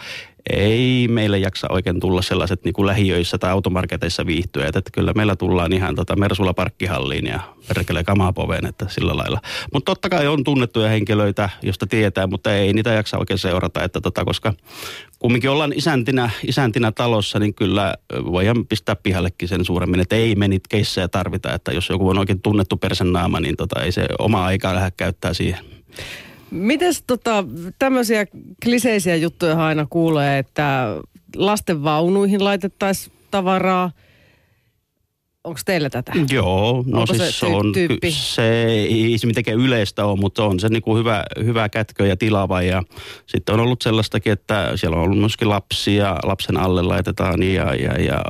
ei 0.50 1.08
meille 1.08 1.38
jaksa 1.38 1.66
oikein 1.70 2.00
tulla 2.00 2.22
sellaiset 2.22 2.64
niin 2.64 2.72
kuin 2.72 2.86
lähiöissä 2.86 3.38
tai 3.38 3.50
automarketeissa 3.50 4.26
viihtyjät, 4.26 4.76
että 4.76 4.90
kyllä 4.90 5.12
meillä 5.12 5.36
tullaan 5.36 5.72
ihan 5.72 5.94
tota 5.94 6.16
Mersulla 6.16 6.54
parkkihalliin 6.54 7.26
ja 7.26 7.40
perkele 7.68 8.04
kamapoveen, 8.04 8.66
että 8.66 8.86
sillä 8.88 9.16
lailla. 9.16 9.40
Mutta 9.72 9.90
totta 9.90 10.08
kai 10.08 10.26
on 10.26 10.44
tunnettuja 10.44 10.88
henkilöitä, 10.88 11.48
josta 11.62 11.86
tietää, 11.86 12.26
mutta 12.26 12.54
ei 12.54 12.72
niitä 12.72 12.92
jaksa 12.92 13.18
oikein 13.18 13.38
seurata, 13.38 13.84
että 13.84 14.00
tota, 14.00 14.24
koska 14.24 14.54
kumminkin 15.18 15.50
ollaan 15.50 15.72
isäntinä, 15.76 16.30
isäntinä 16.46 16.92
talossa, 16.92 17.38
niin 17.38 17.54
kyllä 17.54 17.94
voidaan 18.24 18.66
pistää 18.66 18.96
pihallekin 18.96 19.48
sen 19.48 19.64
suuremmin, 19.64 20.00
että 20.00 20.16
ei 20.16 20.34
me 20.34 20.48
niitä 20.48 20.66
keissejä 20.68 21.08
tarvita, 21.08 21.54
että 21.54 21.72
jos 21.72 21.88
joku 21.88 22.08
on 22.08 22.18
oikein 22.18 22.42
tunnettu 22.42 22.76
persennaama, 22.76 23.40
niin 23.40 23.56
tota, 23.56 23.82
ei 23.82 23.92
se 23.92 24.06
oma 24.18 24.44
aikaa 24.44 24.74
lähde 24.74 24.90
käyttää 24.96 25.34
siihen. 25.34 25.64
Mites 26.52 27.02
tota, 27.06 27.44
tämmöisiä 27.78 28.26
kliseisiä 28.64 29.16
juttuja 29.16 29.66
aina 29.66 29.86
kuulee, 29.90 30.38
että 30.38 30.96
lasten 31.36 31.84
vaunuihin 31.84 32.44
laitettaisiin 32.44 33.16
tavaraa. 33.30 33.90
Onko 35.44 35.60
teillä 35.64 35.90
tätä? 35.90 36.12
Joo, 36.30 36.84
no 36.86 37.00
Onko 37.00 37.14
se 37.14 37.24
siis 37.24 37.40
tyy- 37.40 37.54
on, 37.54 37.72
tyyppi? 37.72 38.10
se 38.10 38.64
ei 38.64 39.18
se 39.18 39.26
mitenkään 39.26 39.58
yleistä 39.58 40.04
ole, 40.04 40.20
mutta 40.20 40.44
on 40.44 40.60
se 40.60 40.68
niin 40.68 40.82
kuin 40.82 40.98
hyvä, 40.98 41.24
hyvä 41.44 41.68
kätkö 41.68 42.06
ja 42.06 42.16
tilava. 42.16 42.62
Ja 42.62 42.82
sitten 43.26 43.52
on 43.52 43.60
ollut 43.60 43.82
sellaistakin, 43.82 44.32
että 44.32 44.72
siellä 44.76 44.96
on 44.96 45.02
ollut 45.02 45.18
myöskin 45.18 45.48
lapsia, 45.48 46.16
lapsen 46.22 46.56
alle 46.56 46.82
laitetaan 46.82 47.42
ja, 47.42 47.74
ja, 47.74 47.92
ja, 47.92 48.22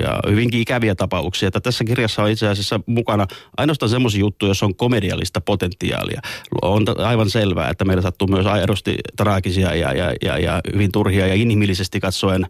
ja 0.00 0.20
hyvinkin 0.30 0.60
ikäviä 0.60 0.94
tapauksia. 0.94 1.46
Että 1.46 1.60
tässä 1.60 1.84
kirjassa 1.84 2.22
on 2.22 2.30
itse 2.30 2.48
asiassa 2.48 2.80
mukana 2.86 3.26
ainoastaan 3.56 3.90
semmoisia 3.90 4.20
juttuja, 4.20 4.48
joissa 4.48 4.66
on 4.66 4.74
komediallista 4.74 5.40
potentiaalia. 5.40 6.20
On 6.62 6.84
aivan 6.98 7.30
selvää, 7.30 7.70
että 7.70 7.84
meillä 7.84 8.02
sattuu 8.02 8.28
myös 8.28 8.46
aidosti 8.46 8.96
traagisia 9.16 9.74
ja, 9.74 9.92
ja, 9.92 10.14
ja, 10.24 10.38
ja 10.38 10.60
hyvin 10.72 10.92
turhia 10.92 11.26
ja 11.26 11.34
inhimillisesti 11.34 12.00
katsoen 12.00 12.46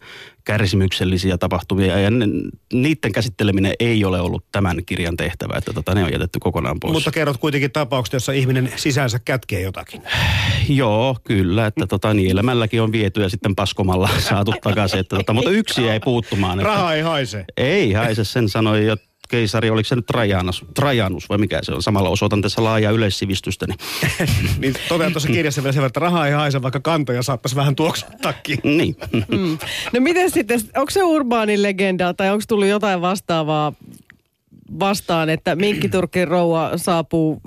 kärsimyksellisiä 0.49 1.39
tapahtumia 1.39 1.99
ja 1.99 2.11
ne, 2.11 2.27
niiden 2.73 3.13
käsitteleminen 3.13 3.73
ei 3.81 4.05
ole 4.05 4.21
ollut 4.21 4.45
tämän 4.53 4.85
kirjan 4.87 5.17
tehtävä, 5.17 5.59
että 5.59 5.73
tota, 5.73 5.95
ne 5.95 6.05
on 6.05 6.13
jätetty 6.13 6.39
kokonaan 6.39 6.81
pois. 6.81 6.93
Mutta 6.93 7.11
kerrot 7.11 7.37
kuitenkin 7.37 7.73
tapauksesta, 7.73 8.17
jossa 8.17 8.33
ihminen 8.33 8.73
sisäänsä 8.77 9.19
kätkee 9.19 9.61
jotakin. 9.61 10.03
Joo, 10.69 11.17
kyllä, 11.25 11.67
että 11.67 11.87
tota, 11.87 12.15
niin 12.15 12.31
elämälläkin 12.31 12.83
on 12.83 12.93
viety 12.93 13.23
ja 13.23 13.29
sitten 13.29 13.55
paskomalla 13.55 14.09
saatu 14.29 14.55
takaisin, 14.63 15.01
että, 15.01 15.17
tota, 15.17 15.33
mutta 15.33 15.51
yksi 15.51 15.85
jäi 15.85 16.01
puuttumaan. 16.01 16.61
Että, 16.61 16.69
Raha 16.69 16.95
ei 16.95 17.03
haise. 17.03 17.45
Ei 17.57 17.93
haise, 17.93 18.25
sen 18.25 18.49
sanoi 18.49 18.87
jo 18.87 18.97
keisari, 19.29 19.71
oliko 19.71 19.87
se 19.89 19.97
nyt 19.97 20.07
Trajanus, 20.07 20.65
Trajanus 20.75 21.29
vai 21.29 21.39
mikä 21.39 21.61
se 21.63 21.73
on? 21.73 21.83
Samalla 21.83 22.09
osoitan 22.09 22.43
tässä 22.43 22.65
laajaa 22.65 22.93
yleissivistystä. 22.93 23.67
Niin, 23.67 23.79
niin 24.61 24.75
totean 24.89 25.13
tuossa 25.13 25.29
kirjassa 25.29 25.63
vielä 25.63 25.73
sen 25.73 25.81
verran, 25.81 25.87
että 25.87 26.01
raha 26.01 26.27
ei 26.27 26.33
haise, 26.33 26.63
vaikka 26.63 26.81
kantoja 26.81 27.23
saattaisi 27.23 27.57
vähän 27.57 27.77
tuoksuttaakin. 27.77 28.59
niin. 28.65 28.97
Mm. 29.13 29.59
No 29.93 30.01
miten 30.01 30.31
sitten, 30.31 30.61
onko 30.77 30.91
se 30.91 31.03
urbaani 31.03 31.63
legenda 31.63 32.15
tai 32.15 32.31
onko 32.31 32.45
tullut 32.49 32.67
jotain 32.67 33.01
vastaavaa 33.01 33.73
vastaan, 34.81 35.29
että 35.29 35.57
minkkiturkin 35.57 36.29
rouva 36.29 36.71
saapuu 36.77 37.41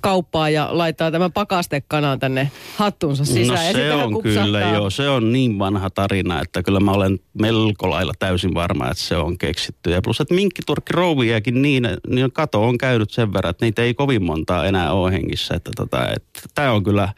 kauppaan 0.00 0.52
ja 0.52 0.68
laittaa 0.70 1.10
tämän 1.10 1.32
pakastekanan 1.32 2.18
tänne 2.18 2.50
hattuunsa 2.76 3.24
sisään. 3.24 3.58
No 3.58 3.66
ja 3.66 3.72
se 3.72 3.90
hän 3.90 4.04
on 4.04 4.12
kupsahtaa. 4.12 4.44
kyllä, 4.44 4.60
joo. 4.60 4.90
Se 4.90 5.08
on 5.08 5.32
niin 5.32 5.58
vanha 5.58 5.90
tarina, 5.90 6.40
että 6.40 6.62
kyllä 6.62 6.80
mä 6.80 6.90
olen 6.92 7.18
melko 7.40 7.90
lailla 7.90 8.12
täysin 8.18 8.54
varma, 8.54 8.90
että 8.90 9.02
se 9.02 9.16
on 9.16 9.38
keksitty. 9.38 9.90
Ja 9.90 10.02
plus, 10.02 10.20
että 10.20 10.34
minkkiturkki 10.34 10.92
rouviakin 10.92 11.62
niin, 11.62 11.88
niin 12.08 12.32
kato 12.32 12.68
on 12.68 12.78
käynyt 12.78 13.10
sen 13.10 13.32
verran, 13.32 13.50
että 13.50 13.64
niitä 13.64 13.82
ei 13.82 13.94
kovin 13.94 14.22
montaa 14.22 14.66
enää 14.66 14.92
ole 14.92 15.12
hengissä. 15.12 15.54
Että 15.54 15.70
tota, 15.76 16.08
että 16.08 16.40
tämä 16.54 16.72
on 16.72 16.82
kyllä... 16.82 17.08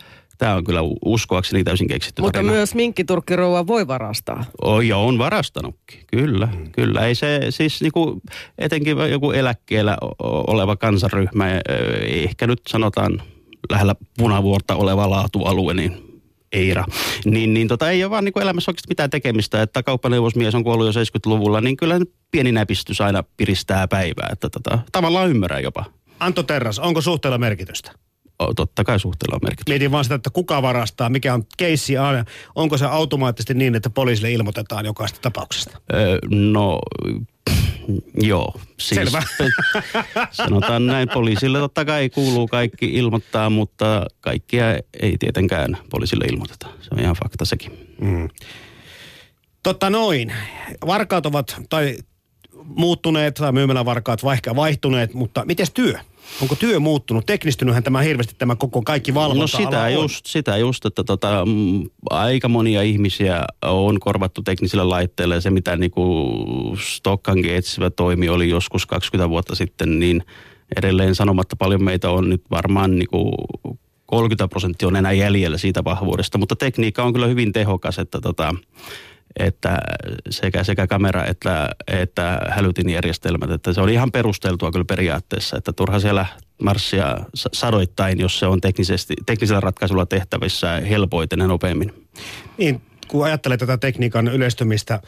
Tämä 0.44 0.57
on 0.57 0.64
kyllä 0.64 0.80
uskoakseni 1.04 1.64
täysin 1.64 1.88
keksitty 1.88 2.22
Mutta 2.22 2.38
tarina. 2.38 2.52
myös 2.52 2.74
minkkiturkki 2.74 3.37
rouva 3.37 3.66
voi 3.66 3.87
varastaa. 3.87 4.44
Oh, 4.62 4.80
ja 4.80 4.96
on 4.96 5.18
varastanutkin, 5.18 6.00
kyllä. 6.07 6.46
Mm. 6.46 6.72
Kyllä, 6.72 7.07
ei 7.07 7.14
se 7.14 7.40
siis 7.50 7.83
niinku, 7.83 8.20
etenkin 8.59 8.96
joku 9.11 9.30
eläkkeellä 9.30 9.96
oleva 10.46 10.76
kansaryhmä, 10.76 11.50
eh, 11.50 11.61
ehkä 12.24 12.46
nyt 12.46 12.61
sanotaan 12.68 13.22
lähellä 13.70 13.94
punavuorta 14.18 14.74
oleva 14.74 15.11
laatualue, 15.11 15.74
niin 15.74 16.20
Eira, 16.52 16.85
niin, 17.24 17.54
niin 17.54 17.68
tota, 17.68 17.90
ei 17.90 18.04
ole 18.04 18.11
vaan 18.11 18.24
niin 18.24 18.42
elämässä 18.42 18.70
oikeasti 18.70 18.88
mitään 18.88 19.11
tekemistä, 19.11 19.62
että 19.62 19.83
kauppaneuvosmies 19.83 20.54
on 20.54 20.64
kuollut 20.64 20.87
jo 20.87 21.02
70-luvulla, 21.02 21.61
niin 21.61 21.76
kyllä 21.76 21.98
nyt 21.98 22.12
pieni 22.30 22.52
näpistys 22.52 23.00
aina 23.00 23.24
piristää 23.37 23.88
päivää, 23.88 24.28
että 24.33 24.50
tota, 24.50 24.78
tavallaan 24.92 25.30
ymmärrän 25.30 25.62
jopa. 25.62 25.85
Anto 26.20 26.42
Terras, 26.42 26.78
onko 26.78 27.00
suhteella 27.00 27.38
merkitystä? 27.38 27.92
Totta 28.57 28.85
kai 28.85 29.00
suhteella 29.00 29.35
on 29.35 29.40
merkitys. 29.42 29.72
Mietin 29.72 29.90
vaan 29.90 30.04
sitä, 30.04 30.14
että 30.14 30.30
kuka 30.30 30.62
varastaa, 30.62 31.09
mikä 31.09 31.35
on 31.35 31.44
keissi 31.57 31.96
aina. 31.96 32.24
Onko 32.54 32.78
se 32.78 32.87
automaattisesti 32.87 33.54
niin, 33.54 33.74
että 33.74 33.90
poliisille 33.90 34.33
ilmoitetaan 34.33 34.85
jokaista 34.85 35.18
tapauksesta? 35.22 35.80
Öö, 35.92 36.18
no, 36.30 36.78
joo. 38.14 38.54
Siis, 38.80 39.00
Selvä. 39.00 39.22
Sanotaan 40.30 40.87
näin, 40.87 41.09
poliisille 41.14 41.59
totta 41.59 41.85
kai 41.85 42.11
kuuluu 42.11 42.48
kaikki 42.48 42.94
ilmoittaa, 42.94 43.50
mutta 43.50 44.07
kaikkia 44.20 44.64
ei 45.00 45.18
tietenkään 45.18 45.78
poliisille 45.90 46.24
ilmoiteta. 46.24 46.66
Se 46.80 46.88
on 46.92 47.00
ihan 47.00 47.16
fakta 47.24 47.44
sekin. 47.44 47.96
Mm. 48.00 48.28
Totta 49.62 49.90
noin. 49.90 50.33
Varkaat 50.87 51.26
ovat, 51.26 51.57
tai 51.68 51.96
muuttuneet, 52.64 53.35
tai 53.35 53.52
myymälävarkaat 53.52 54.24
vaihtuneet, 54.57 55.14
mutta 55.14 55.44
miten 55.44 55.66
työ? 55.74 55.98
Onko 56.42 56.54
työ 56.54 56.80
muuttunut? 56.80 57.26
Teknistynyhän 57.26 57.82
tämä 57.82 58.00
hirveästi 58.00 58.34
tämä 58.38 58.56
koko 58.56 58.82
kaikki 58.82 59.14
valvonta 59.14 59.40
No 59.58 59.64
sitä 59.64 59.82
on. 59.82 59.92
just, 59.92 60.26
sitä 60.26 60.56
just, 60.56 60.87
että 60.87 61.04
tota, 61.04 61.44
mm, 61.46 61.90
aika 62.10 62.48
monia 62.48 62.82
ihmisiä 62.82 63.44
on 63.62 64.00
korvattu 64.00 64.42
teknisillä 64.42 64.88
laitteilla 64.88 65.34
ja 65.34 65.40
se 65.40 65.50
mitä 65.50 65.76
niinku 65.76 66.34
Stokkankin 66.80 67.54
etsivä 67.54 67.90
toimi 67.90 68.28
oli 68.28 68.48
joskus 68.48 68.87
20 68.87 69.30
vuotta 69.30 69.54
sitten, 69.54 69.98
niin 69.98 70.22
edelleen 70.76 71.14
sanomatta 71.14 71.56
paljon 71.56 71.84
meitä 71.84 72.10
on 72.10 72.28
nyt 72.28 72.42
varmaan 72.50 72.98
niinku 72.98 73.30
30 74.06 74.48
prosenttia 74.48 74.88
on 74.88 74.96
enää 74.96 75.12
jäljellä 75.12 75.58
siitä 75.58 75.84
vahvuudesta, 75.84 76.38
mutta 76.38 76.56
tekniikka 76.56 77.04
on 77.04 77.12
kyllä 77.12 77.26
hyvin 77.26 77.52
tehokas, 77.52 77.98
että 77.98 78.20
tota, 78.20 78.54
että 79.38 79.78
sekä, 80.30 80.64
sekä 80.64 80.86
kamera 80.86 81.24
että, 81.24 81.70
että 81.86 82.40
hälytinjärjestelmät, 82.48 83.50
että 83.50 83.72
se 83.72 83.80
on 83.80 83.88
ihan 83.88 84.12
perusteltua 84.12 84.72
kyllä 84.72 84.84
periaatteessa, 84.84 85.56
että 85.56 85.72
turha 85.72 86.00
siellä 86.00 86.26
marssia 86.62 87.16
sa- 87.34 87.50
sadoittain, 87.52 88.20
jos 88.20 88.38
se 88.38 88.46
on 88.46 88.60
teknisesti, 88.60 89.14
teknisellä 89.26 89.60
ratkaisulla 89.60 90.06
tehtävissä 90.06 90.80
helpoiten 90.80 91.38
ja 91.38 91.46
nopeammin. 91.46 91.92
Niin, 92.58 92.80
kun 93.08 93.24
ajattelee 93.24 93.56
tätä 93.56 93.78
tekniikan 93.78 94.28
yleistymistä 94.28 95.00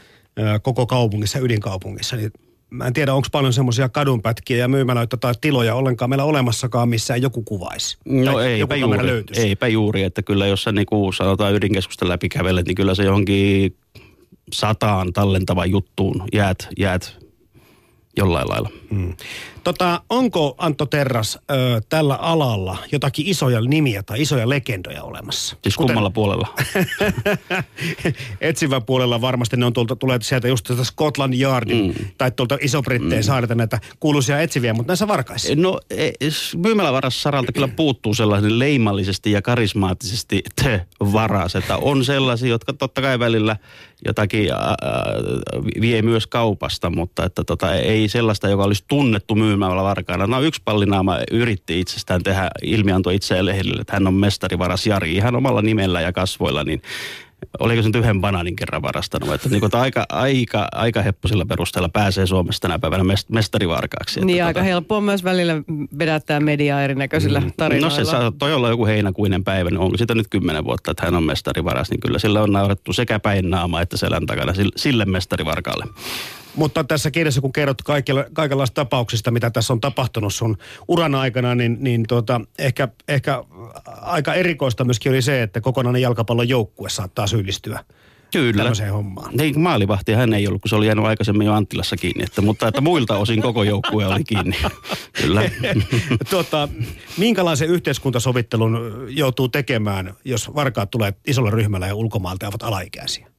koko 0.61 0.85
kaupungissa, 0.85 1.39
ydinkaupungissa, 1.39 2.15
niin 2.15 2.31
mä 2.69 2.87
en 2.87 2.93
tiedä, 2.93 3.13
onko 3.13 3.27
paljon 3.31 3.53
semmoisia 3.53 3.89
kadunpätkiä 3.89 4.57
ja 4.57 4.67
myymälöitä 4.67 5.17
tai 5.17 5.33
tiloja 5.41 5.75
ollenkaan 5.75 6.09
meillä 6.09 6.23
olemassakaan, 6.23 6.89
missä 6.89 7.15
ei 7.15 7.21
joku 7.21 7.43
kuvaisi. 7.43 7.97
No 8.05 8.39
eipä 8.39 8.75
joku 8.75 8.91
juuri, 8.93 9.07
löytyisi. 9.07 9.41
eipä 9.41 9.67
juuri, 9.67 10.03
että 10.03 10.21
kyllä 10.21 10.47
jos 10.47 10.63
sä 10.63 10.71
niinku 10.71 11.11
sanotaan 11.11 11.53
ydinkeskusta 11.53 12.09
läpi 12.09 12.29
kävelet, 12.29 12.67
niin 12.67 12.75
kyllä 12.75 12.95
se 12.95 13.03
johonkin 13.03 13.75
sataan 14.51 15.13
tallentavan 15.13 15.71
juttuun 15.71 16.23
jäät, 16.33 16.67
jäät 16.77 17.17
jollain 18.17 18.49
lailla. 18.49 18.69
Mm. 18.89 19.13
Tota, 19.67 20.01
onko 20.09 20.55
Antto 20.57 20.85
Terras 20.85 21.39
ö, 21.51 21.81
tällä 21.89 22.15
alalla 22.15 22.77
jotakin 22.91 23.27
isoja 23.27 23.61
nimiä 23.61 24.03
tai 24.03 24.21
isoja 24.21 24.49
legendoja 24.49 25.03
olemassa? 25.03 25.57
Siis 25.63 25.75
kummalla 25.75 26.09
puolella. 26.09 26.47
Etsivän 28.41 28.83
puolella 28.83 29.21
varmasti 29.21 29.57
ne 29.57 29.65
on 29.65 29.73
tuolta, 29.73 29.95
tulee 29.95 30.19
sieltä 30.21 30.47
just 30.47 30.65
tästä 30.65 30.83
Scotland 30.83 31.33
Yardin 31.33 31.87
mm. 31.87 32.05
tai 32.17 32.31
tuolta 32.31 32.57
Iso-Britteen 32.61 33.21
mm. 33.21 33.23
saarelta 33.23 33.55
näitä 33.55 33.79
kuuluisia 33.99 34.41
etsiviä, 34.41 34.73
mutta 34.73 34.91
näissä 34.91 35.07
varkaissa. 35.07 35.55
No 35.55 35.79
e, 35.89 36.09
myymälävarassaralta 36.55 37.51
kyllä 37.51 37.67
puuttuu 37.67 38.13
sellainen 38.13 38.59
leimallisesti 38.59 39.31
ja 39.31 39.41
karismaattisesti 39.41 40.43
te 40.63 40.85
varas, 40.99 41.55
että 41.55 41.77
on 41.77 42.05
sellaisia, 42.05 42.49
jotka 42.49 42.73
totta 42.73 43.01
kai 43.01 43.19
välillä 43.19 43.55
jotakin 44.05 44.51
ää, 44.51 44.75
vie 45.81 46.01
myös 46.01 46.27
kaupasta, 46.27 46.89
mutta 46.89 47.25
että 47.25 47.43
tota, 47.43 47.75
ei 47.75 48.09
sellaista, 48.09 48.49
joka 48.49 48.63
olisi 48.63 48.83
tunnettu 48.87 49.35
myymällä 49.57 49.83
varkaana. 49.83 50.27
No 50.27 50.41
yksi 50.41 50.61
pallinaama 50.65 51.17
yritti 51.31 51.79
itsestään 51.79 52.23
tehdä 52.23 52.49
ilmianto 52.63 53.09
itseään 53.09 53.45
lehdille, 53.45 53.81
että 53.81 53.93
hän 53.93 54.07
on 54.07 54.13
mestarivaras 54.13 54.87
Jari 54.87 55.15
ihan 55.15 55.35
omalla 55.35 55.61
nimellä 55.61 56.01
ja 56.01 56.13
kasvoilla, 56.13 56.63
niin 56.63 56.81
oliko 57.59 57.81
se 57.81 57.89
nyt 57.89 57.95
yhden 57.95 58.21
banaanin 58.21 58.55
kerran 58.55 58.81
varastanut, 58.81 59.33
että 59.33 59.49
niin 59.49 59.61
aika, 59.73 60.05
aika, 60.09 60.67
aika 60.71 61.01
hepposilla 61.01 61.45
perusteella 61.45 61.89
pääsee 61.89 62.25
Suomessa 62.27 62.61
tänä 62.61 62.79
päivänä 62.79 63.03
mest- 63.03 63.25
mestarivarkaaksi. 63.31 64.25
Niin 64.25 64.37
että 64.37 64.47
aika 64.47 64.61
helppoa 64.63 65.01
myös 65.01 65.23
välillä 65.23 65.53
vedättää 65.99 66.39
mediaa 66.39 66.81
erinäköisillä 66.81 67.39
No 67.39 67.49
tarinoilla. 67.57 67.95
se 67.95 68.05
saattoi 68.05 68.53
olla 68.53 68.69
joku 68.69 68.85
heinäkuinen 68.85 69.43
päivä, 69.43 69.69
niin 69.69 69.79
onko 69.79 69.97
sitä 69.97 70.15
nyt 70.15 70.27
kymmenen 70.29 70.65
vuotta, 70.65 70.91
että 70.91 71.05
hän 71.05 71.15
on 71.15 71.23
mestarivaras, 71.23 71.89
niin 71.89 71.99
kyllä 71.99 72.19
sillä 72.19 72.41
on 72.41 72.51
naurettu 72.51 72.93
sekä 72.93 73.19
päin 73.19 73.49
naama 73.49 73.81
että 73.81 73.97
selän 73.97 74.25
takana 74.25 74.53
sille- 74.53 74.73
sille 74.75 75.05
mestarivarkaalle. 75.05 75.85
Mutta 76.57 76.83
tässä 76.83 77.11
kirjassa, 77.11 77.41
kun 77.41 77.53
kerrot 77.53 77.81
kaikilla, 77.81 78.25
kaikenlaista 78.33 78.75
tapauksista, 78.75 79.31
mitä 79.31 79.49
tässä 79.49 79.73
on 79.73 79.81
tapahtunut 79.81 80.33
sun 80.33 80.57
uran 80.87 81.15
aikana, 81.15 81.55
niin, 81.55 81.77
niin 81.79 82.05
tuota, 82.07 82.41
ehkä, 82.59 82.87
ehkä 83.07 83.43
aika 84.01 84.33
erikoista 84.33 84.83
myöskin 84.83 85.11
oli 85.11 85.21
se, 85.21 85.43
että 85.43 85.61
kokonainen 85.61 86.01
jalkapallon 86.01 86.49
joukkue 86.49 86.89
saattaa 86.89 87.27
syyllistyä 87.27 87.83
Kyllä. 88.33 88.63
tämmöiseen 88.63 88.91
hommaan. 88.91 89.35
Niin, 89.35 89.59
maalivahti 89.59 90.13
hän 90.13 90.33
ei 90.33 90.47
ollut, 90.47 90.61
kun 90.61 90.69
se 90.69 90.75
oli 90.75 90.85
jäänyt 90.85 91.05
aikaisemmin 91.05 91.47
jo 91.47 91.53
Anttilassa 91.53 91.97
kiinni, 91.97 92.23
että, 92.23 92.41
mutta 92.41 92.67
että 92.67 92.81
muilta 92.81 93.17
osin 93.17 93.41
koko 93.41 93.63
joukkue 93.63 94.05
oli 94.05 94.23
kiinni. 94.23 94.57
Kyllä. 95.21 95.41
tuota, 96.29 96.69
minkälaisen 97.17 97.69
yhteiskuntasovittelun 97.69 99.05
joutuu 99.09 99.49
tekemään, 99.49 100.13
jos 100.25 100.55
varkaat 100.55 100.91
tulee 100.91 101.13
isolla 101.27 101.49
ryhmällä 101.49 101.87
ja 101.87 101.95
ulkomaalta 101.95 102.45
ja 102.45 102.49
ovat 102.49 102.63
alaikäisiä? 102.63 103.36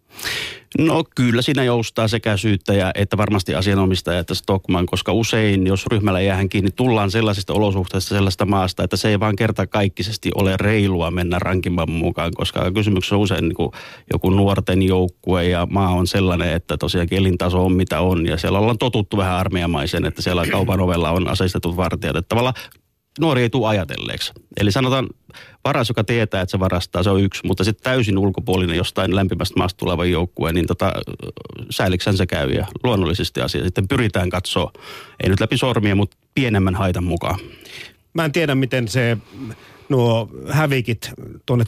No 0.79 1.05
kyllä 1.15 1.43
siinä 1.43 1.65
joustaa 1.65 2.09
sekä 2.09 2.37
syyttäjä 2.37 2.91
että 2.95 3.17
varmasti 3.17 3.55
asianomistaja 3.55 4.19
että 4.19 4.35
Stockman, 4.35 4.87
koska 4.87 5.13
usein 5.13 5.67
jos 5.67 5.87
ryhmällä 5.87 6.21
jäähän 6.21 6.49
kiinni, 6.49 6.71
tullaan 6.71 7.11
sellaisista 7.11 7.53
olosuhteista, 7.53 8.15
sellaista 8.15 8.47
maasta, 8.47 8.85
että 8.85 8.97
se 8.97 9.09
ei 9.09 9.21
vaan 9.21 9.37
kertakaikkisesti 9.37 10.31
ole 10.35 10.57
reilua 10.57 11.11
mennä 11.11 11.39
rankimman 11.39 11.91
mukaan, 11.91 12.33
koska 12.35 12.71
kysymyksessä 12.71 13.15
on 13.15 13.21
usein 13.21 13.49
niin 13.49 13.71
joku 14.13 14.31
nuorten 14.31 14.83
joukkue 14.83 15.45
ja 15.45 15.67
maa 15.71 15.89
on 15.89 16.07
sellainen, 16.07 16.53
että 16.53 16.77
tosiaankin 16.77 17.19
elintaso 17.19 17.65
on 17.65 17.73
mitä 17.73 18.01
on 18.01 18.27
ja 18.27 18.37
siellä 18.37 18.59
ollaan 18.59 18.79
totuttu 18.79 19.17
vähän 19.17 19.37
armeijamaisen, 19.37 20.05
että 20.05 20.23
siellä 20.23 20.47
kaupan 20.51 20.81
ovella 20.81 21.11
on 21.11 21.29
aseistetut 21.29 21.77
vartijat, 21.77 22.17
että 22.17 22.29
tavallaan 22.29 22.55
nuori 23.21 23.43
ei 23.43 23.51
tule 23.51 23.69
ajatelleeksi. 23.69 24.33
Eli 24.61 24.73
sanotaan, 24.73 25.09
varas, 25.65 25.89
joka 25.89 26.05
tietää, 26.05 26.43
että 26.43 26.51
se 26.51 26.59
varastaa, 26.59 27.03
se 27.03 27.11
on 27.11 27.21
yksi, 27.21 27.47
mutta 27.47 27.65
sitten 27.65 27.83
täysin 27.83 28.19
ulkopuolinen 28.19 28.77
jostain 28.77 29.17
lämpimästä 29.17 29.55
maasta 29.57 29.79
tuleva 29.79 30.05
joukkue, 30.05 30.53
niin 30.53 30.67
tota, 30.67 30.93
säiliksän 31.71 32.17
se 32.17 32.27
käy 32.27 32.51
ja 32.51 32.67
luonnollisesti 32.85 33.41
asia. 33.41 33.65
Sitten 33.65 33.89
pyritään 33.89 34.31
katsoa, 34.31 34.73
ei 35.23 35.29
nyt 35.29 35.41
läpi 35.41 35.57
sormia, 35.57 35.95
mutta 35.95 36.17
pienemmän 36.35 36.75
haitan 36.75 37.05
mukaan. 37.05 37.41
Mä 38.15 38.25
en 38.25 38.33
tiedä, 38.33 38.55
miten 38.55 38.89
se 38.89 39.17
nuo 39.89 40.31
hävikit 40.51 41.13
tuonne 41.47 41.65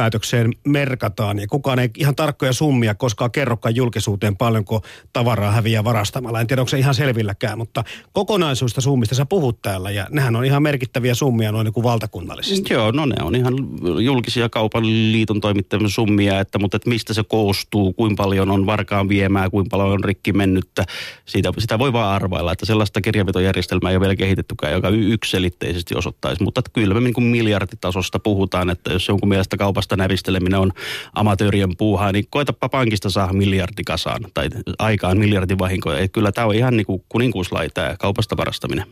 tilinpäätökseen 0.00 0.52
merkataan 0.66 1.38
ja 1.38 1.46
kukaan 1.46 1.78
ei 1.78 1.90
ihan 1.96 2.16
tarkkoja 2.16 2.52
summia 2.52 2.94
koskaan 2.94 3.30
kerrokaan 3.30 3.76
julkisuuteen 3.76 4.36
paljonko 4.36 4.82
tavaraa 5.12 5.52
häviää 5.52 5.84
varastamalla. 5.84 6.40
En 6.40 6.46
tiedä, 6.46 6.62
onko 6.62 6.68
se 6.68 6.78
ihan 6.78 6.94
selvilläkään, 6.94 7.58
mutta 7.58 7.84
kokonaisuista 8.12 8.80
summista 8.80 9.14
sä 9.14 9.26
puhut 9.26 9.62
täällä 9.62 9.90
ja 9.90 10.06
nehän 10.10 10.36
on 10.36 10.44
ihan 10.44 10.62
merkittäviä 10.62 11.14
summia 11.14 11.52
noin 11.52 11.64
niin 11.64 11.72
kuin 11.72 11.84
valtakunnallisesti. 11.84 12.74
Joo, 12.74 12.90
no 12.90 13.06
ne 13.06 13.14
on 13.22 13.34
ihan 13.34 13.54
julkisia 14.00 14.48
kaupan 14.48 14.86
liiton 14.86 15.40
toimittamia 15.40 15.88
summia, 15.88 16.40
että, 16.40 16.58
mutta 16.58 16.76
että 16.76 16.88
mistä 16.88 17.14
se 17.14 17.22
koostuu, 17.28 17.92
kuinka 17.92 18.22
paljon 18.22 18.50
on 18.50 18.66
varkaan 18.66 19.08
viemää, 19.08 19.50
kuinka 19.50 19.68
paljon 19.70 19.92
on 19.92 20.04
rikki 20.04 20.32
mennyttä. 20.32 20.84
Siitä, 21.26 21.52
sitä 21.58 21.78
voi 21.78 21.92
vaan 21.92 22.14
arvailla, 22.14 22.52
että 22.52 22.66
sellaista 22.66 23.00
kirjanpitojärjestelmää 23.00 23.90
ei 23.90 23.96
ole 23.96 24.00
vielä 24.00 24.16
kehitettykään, 24.16 24.72
joka 24.72 24.88
ykselitteisesti 24.88 25.94
osoittaisi. 25.94 26.42
Mutta 26.42 26.58
että 26.58 26.70
kyllä 26.74 26.94
me 26.94 27.00
niin 27.00 27.14
kuin 27.14 27.24
miljarditasosta 27.24 28.18
puhutaan, 28.18 28.70
että 28.70 28.92
jos 28.92 29.08
jonkun 29.08 29.28
mielestä 29.28 29.56
kaupasta 29.56 29.89
nävisteleminen 29.96 30.60
on 30.60 30.72
amatöörien 31.14 31.76
puuhaa, 31.76 32.12
niin 32.12 32.24
koetapa 32.30 32.68
pankista 32.68 33.10
saa 33.10 33.32
miljardi 33.32 33.84
kasaan 33.86 34.20
tai 34.34 34.48
aikaan 34.78 35.18
miljardin 35.18 35.58
vahinkoja. 35.58 35.98
Että 35.98 36.14
kyllä 36.14 36.32
tämä 36.32 36.46
on 36.46 36.54
ihan 36.54 36.76
niin 36.76 36.86
kuin 36.86 37.04
kuninkuuslai 37.08 37.70
tämä 37.74 37.96
kaupasta 37.98 38.36
varastaminen. 38.36 38.86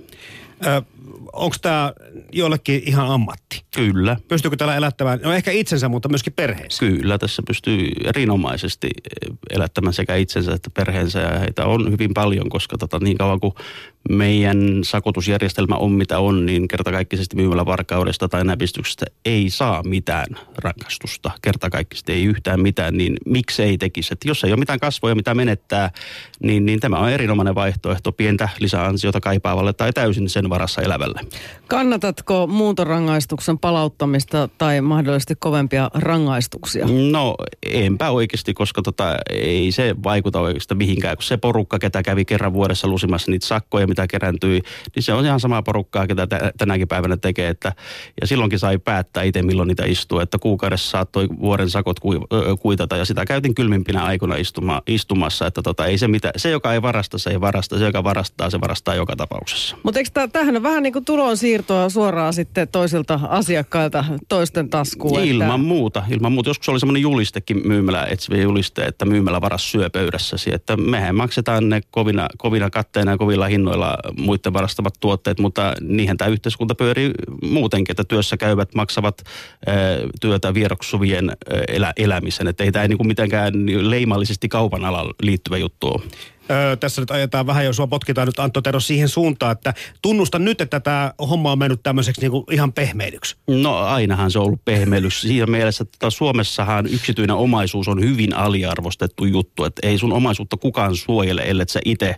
Onko 1.33 1.57
tämä 1.63 1.93
jollekin 2.33 2.83
ihan 2.87 3.11
ammatti? 3.11 3.65
Kyllä. 3.75 4.17
Pystyykö 4.29 4.57
tällä 4.57 4.77
elättämään, 4.77 5.21
no 5.23 5.33
ehkä 5.33 5.51
itsensä, 5.51 5.89
mutta 5.89 6.09
myöskin 6.09 6.33
perheensä? 6.33 6.79
Kyllä, 6.79 7.19
tässä 7.19 7.43
pystyy 7.47 7.91
erinomaisesti 8.05 8.91
elättämään 9.51 9.93
sekä 9.93 10.17
itsensä 10.17 10.53
että 10.55 10.71
perheensä 10.71 11.21
ja 11.21 11.39
heitä 11.39 11.65
on 11.65 11.91
hyvin 11.91 12.15
paljon, 12.15 12.49
koska 12.49 12.79
tota, 12.79 12.99
niin 12.99 13.19
kauan 13.19 13.41
kuin 13.41 13.55
meidän 14.09 14.81
sakotusjärjestelmä 14.83 15.77
on 15.77 15.93
mitä 15.93 16.19
on, 16.19 16.47
niin 16.47 16.69
kertakaikkisesti 16.69 17.37
myymällä 17.37 17.67
varkaudesta 17.67 18.29
tai 18.29 18.45
näpistyksestä 18.45 19.07
ei 19.25 19.51
saa 19.51 19.83
mitään 19.83 20.27
rangaistusta. 20.59 21.31
Kertakaikkisesti 21.43 22.13
ei 22.13 22.25
yhtään 22.25 22.61
mitään, 22.61 22.97
niin 22.97 23.17
miksi 23.27 23.63
ei 23.63 23.79
tekisi? 23.79 24.13
Että 24.13 24.29
jos 24.29 24.45
ei 24.45 24.53
ole 24.53 24.59
mitään 24.59 24.81
kasvoja, 24.81 25.15
mitä 25.15 25.35
menettää, 25.35 25.91
niin, 26.43 26.67
niin 26.67 26.81
tämä 26.81 26.99
on 26.99 27.11
erinomainen 27.11 27.55
vaihtoehto 27.55 28.13
pientä 28.13 28.49
lisäansiota 28.59 29.21
kaipaavalle 29.21 29.73
tai 29.73 29.93
täysin 29.93 30.29
sen 30.29 30.51
varassa 30.51 30.83
elävälle. 30.83 31.08
Kannatatko 31.69 32.47
muuntorangaistuksen 32.47 33.59
palauttamista 33.59 34.49
tai 34.59 34.81
mahdollisesti 34.81 35.35
kovempia 35.39 35.91
rangaistuksia? 35.95 36.87
No 37.11 37.35
enpä 37.67 38.11
oikeasti, 38.11 38.55
koska 38.55 38.83
tota, 38.83 39.17
ei 39.31 39.73
se 39.73 39.95
vaikuta 40.05 40.41
oikeastaan 40.41 40.79
mihinkään. 40.79 41.17
Kun 41.17 41.25
se 41.25 41.37
porukka, 41.37 41.79
ketä 41.79 42.03
kävi 42.03 42.25
kerran 42.25 42.53
vuodessa 42.53 42.89
lusimassa 42.89 43.31
niitä 43.31 43.47
sakkoja, 43.47 43.87
mitä 43.87 44.07
kerääntyi, 44.07 44.63
niin 44.95 45.03
se 45.03 45.13
on 45.13 45.25
ihan 45.25 45.41
samaa 45.41 45.63
porukkaa, 45.63 46.07
ketä 46.07 46.27
tänäkin 46.59 46.89
päivänä 46.89 47.17
tekee. 47.17 47.49
Että, 47.49 47.73
ja 48.21 48.27
silloinkin 48.27 48.59
sai 48.59 48.79
päättää 48.79 49.23
itse, 49.23 49.43
milloin 49.43 49.67
niitä 49.67 49.85
istuu. 49.87 50.19
Että 50.21 50.39
kuukaudessa 50.39 50.91
saattoi 50.91 51.29
vuoden 51.41 51.71
sakot 51.71 51.97
kuitata 52.61 52.97
ja 52.97 53.05
sitä 53.05 53.25
käytin 53.25 53.55
kylmimpinä 53.55 54.05
aikoina 54.05 54.37
istuma, 54.37 54.83
istumassa. 54.87 55.47
Että 55.47 55.63
tota, 55.63 55.87
ei 55.87 55.99
se, 55.99 56.09
mitä, 56.09 56.31
se, 56.37 56.51
joka 56.51 56.73
ei 56.73 56.83
varasta, 56.83 57.19
se 57.19 57.31
ei 57.31 57.41
varasta. 57.41 57.79
Se, 57.79 57.85
joka 57.85 58.05
varastaa, 58.05 58.51
se 58.51 58.61
varastaa 58.61 58.95
joka 58.95 59.17
tapauksessa. 59.17 59.77
Mutta 59.83 60.01
eikö 60.01 60.29
tämähän 60.33 60.57
on 60.57 60.63
vähän 60.63 60.83
niin 60.83 60.93
kuin 60.93 60.98
tulonsiirtoa 61.05 61.89
suoraan 61.89 62.33
sitten 62.33 62.69
toisilta 62.69 63.21
asiakkailta 63.29 64.05
toisten 64.29 64.71
taskuun? 64.71 65.21
Ilman 65.21 65.47
että... 65.47 65.57
muuta. 65.57 66.03
Ilman 66.11 66.33
muuta. 66.33 66.51
Joskus 66.51 66.69
oli 66.69 66.81
semmoinen 66.81 67.03
julistekin 67.03 67.69
myymälä, 67.69 68.07
etsiviä 68.07 68.43
juliste, 68.43 68.83
että 68.83 69.05
myymälä 69.05 69.41
varas 69.41 69.71
syö 69.71 69.91
pöydässäsi. 69.91 70.55
Että 70.55 70.77
mehän 70.77 71.15
maksetaan 71.15 71.69
ne 71.69 71.81
kovina, 71.91 72.29
kovina 72.39 72.71
katteina 72.71 73.11
ja 73.11 73.19
kovilla 73.19 73.47
hinnoilla 73.47 73.99
muiden 74.19 74.53
varastamat 74.53 74.95
tuotteet, 75.01 75.39
mutta 75.39 75.75
niihin 75.81 76.17
tämä 76.17 76.29
yhteiskunta 76.29 76.75
pyörii 76.75 77.11
muutenkin, 77.43 77.93
että 77.93 78.05
työssä 78.05 78.37
käyvät 78.37 78.75
maksavat 78.75 79.23
ää, 79.67 79.77
työtä 80.21 80.55
vieroksuvien 80.55 81.31
ää, 81.31 81.61
elä, 81.69 81.93
elämisen. 81.97 82.49
Että 82.49 82.65
ei 82.65 82.73
tämä 82.73 82.89
niin 82.89 82.99
kuin 82.99 83.09
mitenkään 83.09 83.53
leimallisesti 83.91 84.49
kaupan 84.49 84.85
alalla 84.85 85.15
liittyvä 85.23 85.57
juttu 85.57 85.87
ole. 85.87 86.03
Öö, 86.51 86.77
tässä 86.77 87.03
nyt 87.03 87.11
ajetaan 87.11 87.47
vähän, 87.47 87.65
jos 87.65 87.77
sua 87.77 87.87
potkitaan 87.87 88.29
nyt 88.29 88.39
Antto 88.39 88.63
Tero 88.63 88.81
siihen 88.81 89.09
suuntaan, 89.09 89.53
että 89.53 89.75
tunnusta 90.03 90.39
nyt, 90.39 90.61
että 90.61 90.81
tämä 90.81 91.13
homma 91.31 91.53
on 91.53 91.59
mennyt 91.59 91.83
tämmöiseksi 91.83 92.21
niin 92.21 92.45
ihan 92.51 92.73
pehmeilyksi. 92.73 93.37
No 93.49 93.77
ainahan 93.77 94.31
se 94.31 94.39
on 94.39 94.45
ollut 94.45 94.65
pehmeilys. 94.65 95.21
Siinä 95.21 95.47
mielessä, 95.47 95.83
että 95.83 96.11
Suomessahan 96.11 96.87
yksityinen 96.87 97.37
omaisuus 97.37 97.89
on 97.89 98.01
hyvin 98.01 98.35
aliarvostettu 98.37 99.25
juttu, 99.25 99.65
että 99.65 99.87
ei 99.87 99.99
sun 99.99 100.13
omaisuutta 100.13 100.57
kukaan 100.57 100.97
suojele, 100.97 101.43
ellei 101.43 101.69
sä 101.69 101.81
itse 101.85 102.15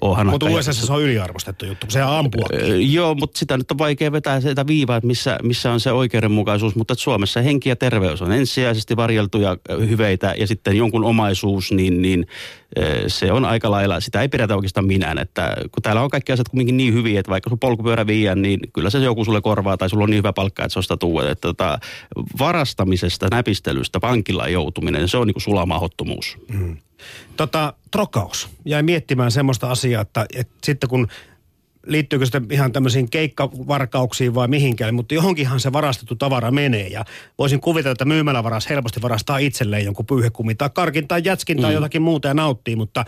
ole 0.00 0.24
Mutta 0.24 0.46
USA 0.46 0.72
se 0.72 0.92
on 0.92 1.02
yliarvostettu 1.02 1.66
juttu, 1.66 1.86
se 1.90 2.02
ampua. 2.02 2.46
Öö, 2.52 2.76
joo, 2.76 3.14
mutta 3.14 3.38
sitä 3.38 3.56
nyt 3.56 3.70
on 3.70 3.78
vaikea 3.78 4.12
vetää 4.12 4.40
sitä 4.40 4.66
viivaa, 4.66 4.96
että 4.96 5.06
missä, 5.06 5.38
missä 5.42 5.72
on 5.72 5.80
se 5.80 5.92
oikeudenmukaisuus, 5.92 6.74
mutta 6.74 6.94
Suomessa 6.94 7.40
henki 7.40 7.68
ja 7.68 7.76
terveys 7.76 8.22
on 8.22 8.32
ensisijaisesti 8.32 8.96
varjeltuja 8.96 9.56
hyveitä 9.88 10.34
ja 10.38 10.46
sitten 10.46 10.76
jonkun 10.76 11.04
omaisuus, 11.04 11.72
niin, 11.72 12.02
niin 12.02 12.26
se 13.06 13.32
on 13.32 13.44
aika 13.44 13.70
lailla, 13.70 14.00
sitä 14.00 14.22
ei 14.22 14.28
pidetä 14.28 14.54
oikeastaan 14.54 14.86
minään, 14.86 15.18
että 15.18 15.56
kun 15.72 15.82
täällä 15.82 16.02
on 16.02 16.10
kaikki 16.10 16.32
asiat 16.32 16.48
kuitenkin 16.48 16.76
niin 16.76 16.94
hyviä, 16.94 17.20
että 17.20 17.30
vaikka 17.30 17.50
sun 17.50 17.58
polkupyörä 17.58 18.06
viiän, 18.06 18.42
niin 18.42 18.60
kyllä 18.72 18.90
se 18.90 18.98
joku 18.98 19.24
sulle 19.24 19.40
korvaa 19.40 19.76
tai 19.76 19.90
sulla 19.90 20.04
on 20.04 20.10
niin 20.10 20.18
hyvä 20.18 20.32
palkka, 20.32 20.64
että 20.64 20.72
se 20.72 20.78
ostaa 20.78 20.96
tuu. 20.96 21.20
Että 21.20 21.40
tota, 21.40 21.78
varastamisesta, 22.38 23.28
näpistelystä, 23.30 24.00
pankilla 24.00 24.48
joutuminen, 24.48 25.08
se 25.08 25.16
on 25.16 25.26
niin 25.26 25.34
kuin 25.34 25.42
sulamahottomuus. 25.42 26.38
Mm. 26.52 26.76
Tota, 27.36 27.74
trokaus. 27.90 28.48
Jäin 28.64 28.84
miettimään 28.84 29.30
semmoista 29.30 29.70
asiaa, 29.70 30.02
että, 30.02 30.26
että 30.34 30.54
sitten 30.64 30.88
kun 30.88 31.08
liittyykö 31.86 32.26
sitten 32.26 32.46
ihan 32.50 32.72
tämmöisiin 32.72 33.10
keikkavarkauksiin 33.10 34.34
vai 34.34 34.48
mihinkään, 34.48 34.94
mutta 34.94 35.14
johonkinhan 35.14 35.60
se 35.60 35.72
varastettu 35.72 36.16
tavara 36.16 36.50
menee. 36.50 36.88
Ja 36.88 37.04
voisin 37.38 37.60
kuvitella, 37.60 37.92
että 37.92 38.04
myymälävaras 38.04 38.68
helposti 38.70 39.02
varastaa 39.02 39.38
itselleen 39.38 39.84
jonkun 39.84 40.06
pyyhekumin 40.06 40.56
tai 40.56 40.70
karkin 40.74 41.08
tai 41.08 41.22
jätskin 41.24 41.60
tai 41.60 41.70
mm. 41.70 41.74
jotakin 41.74 42.02
muuta 42.02 42.28
ja 42.28 42.34
nauttii, 42.34 42.76
mutta 42.76 43.04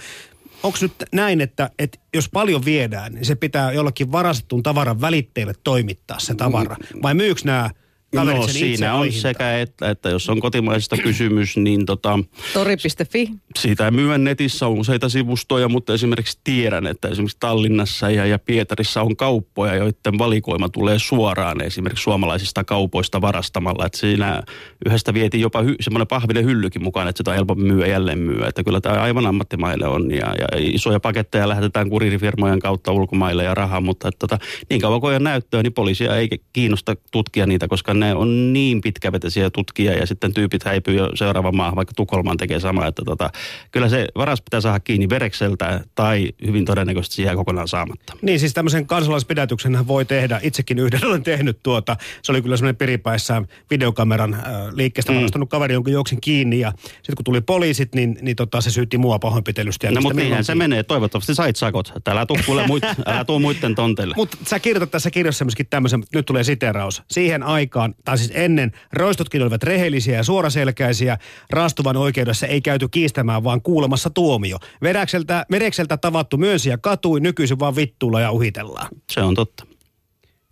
onko 0.63 0.79
nyt 0.81 0.93
näin, 1.13 1.41
että, 1.41 1.71
että 1.79 1.99
jos 2.15 2.29
paljon 2.29 2.65
viedään, 2.65 3.15
niin 3.15 3.25
se 3.25 3.35
pitää 3.35 3.73
jollakin 3.73 4.13
varastetun 4.13 4.63
tavaran 4.63 5.01
välitteille 5.01 5.53
toimittaa 5.65 6.19
se 6.19 6.35
tavara? 6.35 6.77
Vai 7.03 7.15
myyks 7.15 7.45
nämä 7.45 7.71
No 8.15 8.49
siinä 8.49 8.95
on 8.95 9.13
sekä 9.13 9.59
että, 9.61 9.91
että 9.91 10.11
jos 10.11 10.29
on 10.29 10.41
kotimaisesta 10.41 10.97
kysymys, 10.97 11.57
niin 11.57 11.87
tota... 11.87 12.19
Tori.fi. 12.55 13.29
Siitä 13.59 13.91
myydään 13.91 14.25
netissä 14.25 14.67
on 14.67 14.79
useita 14.79 15.09
sivustoja, 15.09 15.69
mutta 15.69 15.95
esimerkiksi 15.95 16.39
tiedän, 16.45 16.87
että 16.87 17.09
esimerkiksi 17.09 17.37
Tallinnassa 17.41 18.11
ja, 18.11 18.27
ja 18.27 18.39
Pietarissa 18.39 19.03
on 19.03 19.17
kauppoja, 19.17 19.75
joiden 19.75 20.19
valikoima 20.19 20.69
tulee 20.69 20.99
suoraan 20.99 21.63
esimerkiksi 21.63 22.03
suomalaisista 22.03 22.65
kaupoista 22.65 23.21
varastamalla. 23.21 23.87
Että 23.87 23.99
siinä 23.99 24.43
yhdestä 24.87 25.15
vietiin 25.15 25.41
jopa 25.41 25.63
hy, 25.63 25.75
semmoinen 25.81 26.07
pahvinen 26.07 26.45
hyllykin 26.45 26.83
mukaan, 26.83 27.09
että 27.09 27.19
sitä 27.19 27.31
on 27.31 27.37
helpompi 27.37 27.65
myyä 27.65 27.87
jälleen 27.87 28.19
myyä. 28.19 28.49
Että 28.49 28.65
kyllä 28.65 28.81
tämä 28.81 29.03
aivan 29.03 29.27
ammattimaille 29.27 29.87
on 29.87 30.11
ja, 30.11 30.35
ja 30.39 30.47
isoja 30.59 31.01
paketteja 31.01 31.49
lähetetään 31.49 31.91
kuririfirmojen 31.91 32.61
kautta 32.61 32.93
ulkomaille 32.93 33.45
ja 33.45 33.55
rahaa, 33.55 33.81
mutta 33.81 34.09
että, 34.09 34.19
tota, 34.19 34.39
niin 34.71 34.81
kauan 34.81 35.01
kuin 35.01 35.17
on 35.17 35.25
näyttöä, 35.25 35.63
niin 35.63 35.73
poliisia 35.73 36.17
ei 36.17 36.29
kiinnosta 36.53 36.97
tutkia 37.13 37.47
niitä, 37.47 37.69
koska 37.69 37.95
ne 37.95 38.04
on 38.13 38.53
niin 38.53 38.81
pitkävetäisiä 38.81 39.51
tutkia 39.51 39.93
ja 39.93 40.07
sitten 40.07 40.35
tyypit 40.35 40.65
häipyy 40.65 40.95
jo 40.95 41.11
seuraavaan 41.15 41.57
maahan, 41.57 41.77
vaikka 41.77 41.95
Tukholman 41.97 42.37
tekee 42.37 42.61
sama, 42.61 42.87
että 42.87 43.03
tota, 43.05 43.31
kyllä 43.73 43.89
se 43.89 44.07
varas 44.17 44.43
pitää 44.43 44.61
saada 44.61 44.81
kiinni 44.81 45.09
verekseltä 45.09 45.81
tai 45.95 46.33
hyvin 46.47 46.65
todennäköisesti 46.65 47.23
jää 47.23 47.35
kokonaan 47.35 47.69
saamatta. 47.69 48.17
Niin 48.23 48.41
siis 48.41 48.55
tämmöisen 48.55 48.87
kansalaispidätyksen 48.87 49.87
voi 49.87 50.05
tehdä, 50.05 50.41
itsekin 50.43 50.79
yhden 50.79 51.07
olen 51.07 51.23
tehnyt 51.23 51.59
tuota, 51.63 51.97
se 52.23 52.33
oli 52.33 52.43
kyllä 52.43 52.57
semmoinen 52.57 52.77
piripäissään 52.77 53.47
videokameran 53.71 54.35
äh, 54.35 54.41
liikkeestä 54.73 55.13
mm. 55.13 55.17
varastanut 55.17 55.51
kaveri, 55.51 55.75
jonka 55.75 55.91
juoksin 55.91 56.21
kiinni 56.21 56.59
ja 56.59 56.73
sitten 56.93 57.17
kun 57.17 57.25
tuli 57.25 57.41
poliisit, 57.41 57.95
niin, 57.95 58.19
niin 58.23 58.37
tota, 58.37 58.61
se 58.61 58.71
syytti 58.71 58.99
mua 58.99 59.19
pahoinpitelystä. 59.19 59.91
No 59.91 60.01
mutta 60.01 60.21
niinhän 60.21 60.45
se 60.45 60.55
menee, 60.55 60.83
toivottavasti 60.83 61.35
sait 61.35 61.57
sakot, 61.57 61.93
älä 62.07 62.27
tuu, 62.27 62.39
kuule 62.47 62.67
muit, 62.67 62.85
älä 63.07 63.25
tuu 63.25 63.39
muiden 63.39 63.75
tonteille. 63.75 64.15
Mutta 64.17 64.37
sä 64.47 64.59
kirjoitat 64.59 64.91
tässä 64.91 65.11
kirjassa 65.11 65.45
myöskin 65.45 65.67
tämmöisen, 65.71 66.03
nyt 66.15 66.27
tulee 66.27 66.45
siteraus, 66.45 67.03
siihen 67.11 67.43
aikaan 67.43 67.94
tai 68.05 68.19
siis 68.19 68.33
ennen, 68.35 68.73
roistotkin 68.93 69.43
olivat 69.43 69.63
rehellisiä 69.63 70.17
ja 70.17 70.23
suoraselkäisiä. 70.23 71.19
Raastuvan 71.51 71.97
oikeudessa 71.97 72.47
ei 72.47 72.61
käyty 72.61 72.89
kiistämään, 72.89 73.45
vaan 73.45 73.63
kuulemassa 73.63 74.11
tuomio. 74.11 74.59
Verekseltä, 74.83 75.47
Verekseltä 75.51 75.97
tavattu 75.97 76.37
myönsi 76.37 76.71
ja 76.71 76.79
katui, 76.79 77.21
nykyisin 77.21 77.59
vaan 77.59 77.77
vittuilla 77.77 78.21
ja 78.21 78.31
uhitellaan. 78.31 78.89
Se 79.11 79.21
on 79.21 79.35
totta. 79.35 79.67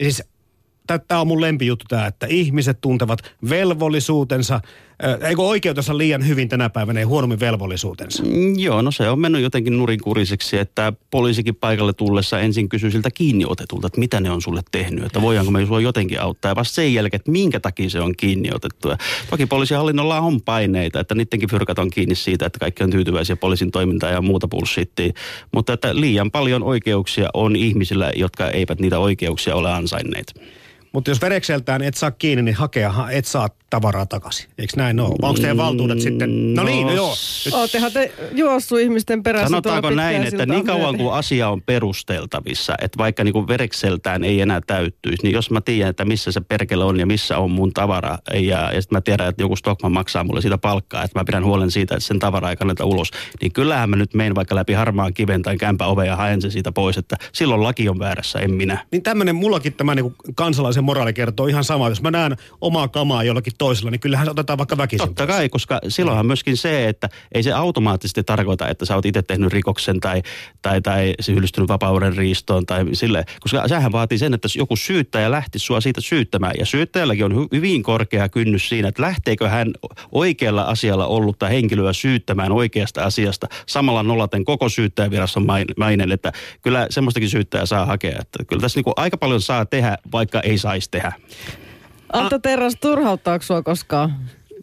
Siis 0.02 0.22
tämä 0.98 1.20
on 1.20 1.26
mun 1.26 1.40
lempijuttu 1.40 1.85
tämä, 1.88 2.07
että 2.07 2.26
ihmiset 2.26 2.81
tuntevat 2.81 3.18
velvollisuutensa 3.50 4.61
eikö 5.28 5.42
oikeutensa 5.42 5.98
liian 5.98 6.26
hyvin 6.26 6.48
tänä 6.48 6.70
päivänä 6.70 7.00
ja 7.00 7.07
huonommin 7.07 7.40
velvollisuutensa? 7.40 8.22
Mm, 8.22 8.59
joo, 8.59 8.83
no 8.83 8.90
se 8.90 9.09
on 9.09 9.18
mennyt 9.18 9.42
jotenkin 9.42 9.76
nurinkuriseksi, 9.76 10.59
että 10.59 10.92
poliisikin 11.11 11.55
paikalle 11.55 11.92
tullessa 11.92 12.40
ensin 12.40 12.68
kysyy 12.68 12.90
siltä 12.90 13.11
kiinni 13.11 13.44
otetulta, 13.48 13.87
että 13.87 14.00
mitä 14.00 14.20
ne 14.20 14.31
on 14.31 14.42
sulle 14.42 14.61
tehnyt, 14.70 15.05
että 15.05 15.22
voidaanko 15.22 15.52
me 15.52 15.66
sua 15.66 15.81
jotenkin 15.81 16.20
auttaa. 16.20 16.50
Ja 16.50 16.57
vasta 16.57 16.74
sen 16.74 16.94
jälkeen, 16.94 17.20
että 17.20 17.31
minkä 17.31 17.61
takia 17.61 17.90
se 17.90 18.00
on 18.00 18.14
kiinni 18.16 18.50
otettu. 18.55 18.88
Ja 18.88 18.96
toki 19.31 19.46
poliisihallinnolla 19.46 20.20
on 20.20 20.42
paineita, 20.42 21.00
että 21.00 21.14
niidenkin 21.14 21.50
fyrkat 21.50 21.78
on 21.78 21.90
kiinni 21.90 22.14
siitä, 22.14 22.46
että 22.46 22.59
kaikki 22.59 22.85
on 22.85 22.90
tyytyväisiä 22.90 23.37
poliisin 23.37 23.70
toimintaan 23.70 24.12
ja 24.12 24.22
muuta 24.22 24.48
bullshittia. 24.48 25.12
Mutta 25.52 25.72
että 25.72 26.00
liian 26.00 26.31
paljon 26.31 26.62
oikeuksia 26.62 27.28
on 27.35 27.57
ihmisillä, 27.57 28.12
jotka 28.16 28.50
eivät 28.50 28.81
niitä 28.81 28.98
oikeuksia 28.98 29.55
ole 29.55 29.72
ansainneet. 29.72 30.35
Mutta 30.92 31.11
jos 31.11 31.20
verekseltään 31.20 31.83
et 31.83 31.94
saa 31.94 32.11
kiinni, 32.11 32.42
niin 32.42 32.55
hakea 32.55 32.94
et 33.11 33.24
saa 33.24 33.48
tavaraa 33.70 34.07
takaisin. 34.07 34.50
Eikö 34.59 34.72
näin 34.76 35.00
ole? 35.00 35.16
Onko 35.22 35.40
teidän 35.40 35.57
valtuudet 35.57 36.00
sitten? 36.00 36.55
No 36.55 36.62
niin, 36.62 36.87
no 36.87 36.92
joo. 36.92 37.14
Nyt... 37.44 37.55
Oottehan 37.55 37.92
te 37.92 38.12
juossu 38.33 38.76
ihmisten 38.76 39.22
perässä 39.22 39.46
Sanotaanko 39.46 39.90
näin, 39.90 40.22
että 40.22 40.46
niin 40.46 40.66
kauan 40.66 40.96
kuin 40.96 41.12
asia 41.12 41.48
on 41.48 41.62
perusteltavissa, 41.62 42.74
että 42.81 42.98
vaikka 42.98 43.24
niin 43.24 43.33
kuin 43.33 43.48
verekseltään 43.48 44.24
ei 44.24 44.40
enää 44.40 44.61
täyttyisi, 44.66 45.22
niin 45.22 45.33
jos 45.33 45.50
mä 45.50 45.61
tiedän, 45.61 45.90
että 45.90 46.05
missä 46.05 46.33
se 46.33 46.40
perkele 46.40 46.85
on 46.85 47.00
ja 47.00 47.07
missä 47.07 47.38
on 47.38 47.50
mun 47.50 47.72
tavara, 47.72 48.18
ja, 48.35 48.40
ja 48.72 48.83
sitten 48.83 48.96
mä 48.96 49.00
tiedän, 49.00 49.28
että 49.28 49.42
joku 49.42 49.57
Stockman 49.57 49.92
maksaa 49.92 50.24
mulle 50.24 50.40
siitä 50.40 50.59
palkkaa, 50.59 51.05
että 51.05 51.18
mä 51.18 51.24
pidän 51.24 51.44
huolen 51.44 51.70
siitä, 51.70 51.94
että 51.94 52.07
sen 52.07 52.18
tavara 52.18 52.50
ei 52.50 52.57
kanneta 52.57 52.85
ulos, 52.85 53.11
niin 53.40 53.52
kyllähän 53.52 53.90
mä 53.90 53.96
nyt 53.96 54.14
menen 54.14 54.35
vaikka 54.35 54.55
läpi 54.55 54.72
harmaan 54.72 55.14
kiven 55.14 55.42
tai 55.42 55.57
kämpä 55.57 55.87
ove 55.87 56.07
ja 56.07 56.16
haen 56.16 56.42
sen 56.42 56.50
siitä 56.50 56.72
pois, 56.72 56.98
että 56.98 57.16
silloin 57.33 57.62
laki 57.62 57.88
on 57.88 57.98
väärässä, 57.98 58.38
en 58.38 58.55
minä. 58.55 58.87
Niin 58.90 59.02
tämmöinen 59.02 59.37
mullakin 59.37 59.72
tämä 59.72 59.94
niin 59.94 60.14
kansalaisen 60.35 60.82
moraali 60.83 61.12
kertoo 61.12 61.47
ihan 61.47 61.64
sama. 61.64 61.88
Jos 61.88 62.03
mä 62.03 62.11
näen 62.11 62.37
omaa 62.61 62.88
kamaa 62.88 63.25
jollakin 63.25 63.53
toisella, 63.59 63.90
niin 63.90 64.01
kyllähän 64.01 64.27
se 64.27 64.31
otetaan 64.31 64.59
vaikka 64.59 64.77
väkisin. 64.77 65.07
Totta 65.07 65.27
kai, 65.27 65.49
koska 65.49 65.81
silloinhan 65.88 66.27
myöskin 66.27 66.57
se, 66.57 66.88
että 66.88 67.09
ei 67.33 67.42
se 67.42 67.53
automaattisesti 67.53 68.25
tarkoita, 68.25 68.68
että 68.68 68.85
sä 68.85 68.95
oot 68.95 69.07
itse 69.07 69.23
tehnyt 69.23 69.53
rikoksen 69.53 70.01
tai, 70.01 70.23
tai, 70.62 70.81
tai 70.81 71.14
syyllistynyt 71.21 71.68
vapauden 71.68 72.16
riistoon 72.16 72.66
tai 72.66 72.85
sille, 72.92 73.25
koska 73.40 73.68
sehän 73.68 73.92
vaatii 73.92 74.18
sen, 74.18 74.35
että 74.35 74.49
joku 74.57 74.77
syyttäjä 74.77 75.31
lähti 75.31 75.59
sua 75.59 75.81
siitä 75.81 76.01
syyttämään. 76.01 76.55
Ja 76.59 76.66
syyttäjälläkin 76.66 77.25
on 77.25 77.49
hyvin 77.53 77.83
korkea 77.83 78.29
kynnys 78.29 78.68
siinä, 78.68 78.88
että 78.88 79.03
lähteekö 79.03 79.49
hän 79.49 79.71
oikealla 80.12 80.62
asialla 80.62 81.07
ollutta 81.07 81.49
henkilöä 81.49 81.92
syyttämään 81.92 82.53
oikeasta 82.53 83.05
asiasta 83.05 83.47
samalla 83.66 84.03
nollaten 84.03 84.45
koko 84.45 84.68
syyttäjäviraston 84.68 85.47
mainen, 85.77 86.12
että 86.12 86.33
kyllä 86.62 86.87
semmoistakin 86.90 87.31
syyttäjää 87.31 87.66
saa 87.66 87.87
hakea. 87.87 88.18
Että 88.21 88.45
kyllä 88.45 88.61
tässä 88.61 88.81
niin 88.81 88.92
aika 88.97 89.16
paljon 89.16 89.40
saa 89.40 89.66
tehdä, 89.66 89.99
vaikka 90.12 90.40
ei 90.40 90.59
saisi 90.72 90.88
tehdä. 90.90 91.12
Anto 92.12 92.38
Terras, 92.38 92.74
turhauttaako 92.80 93.42
sua 93.42 93.62
koskaan? 93.62 94.14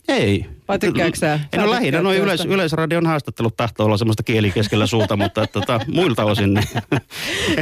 Ei. 0.08 0.45
Vai 0.67 0.80
tykkääkö 0.80 1.17
sä? 1.17 1.39
En 1.54 1.60
ole 1.60 1.69
lähinnä 1.69 2.02
noin 2.02 2.19
yleis, 2.19 2.45
Yleisradion 2.45 3.06
haastattelut 3.06 3.58
tahtoo 3.58 3.86
olla 3.86 3.98
semmoista 3.98 4.24
kieli 4.24 4.52
keskellä 4.52 4.88
suuta, 4.88 5.17
mutta 5.17 5.48
tota, 5.48 5.80
muilta 5.88 6.26
osin. 6.26 6.54
Niin, 6.54 6.67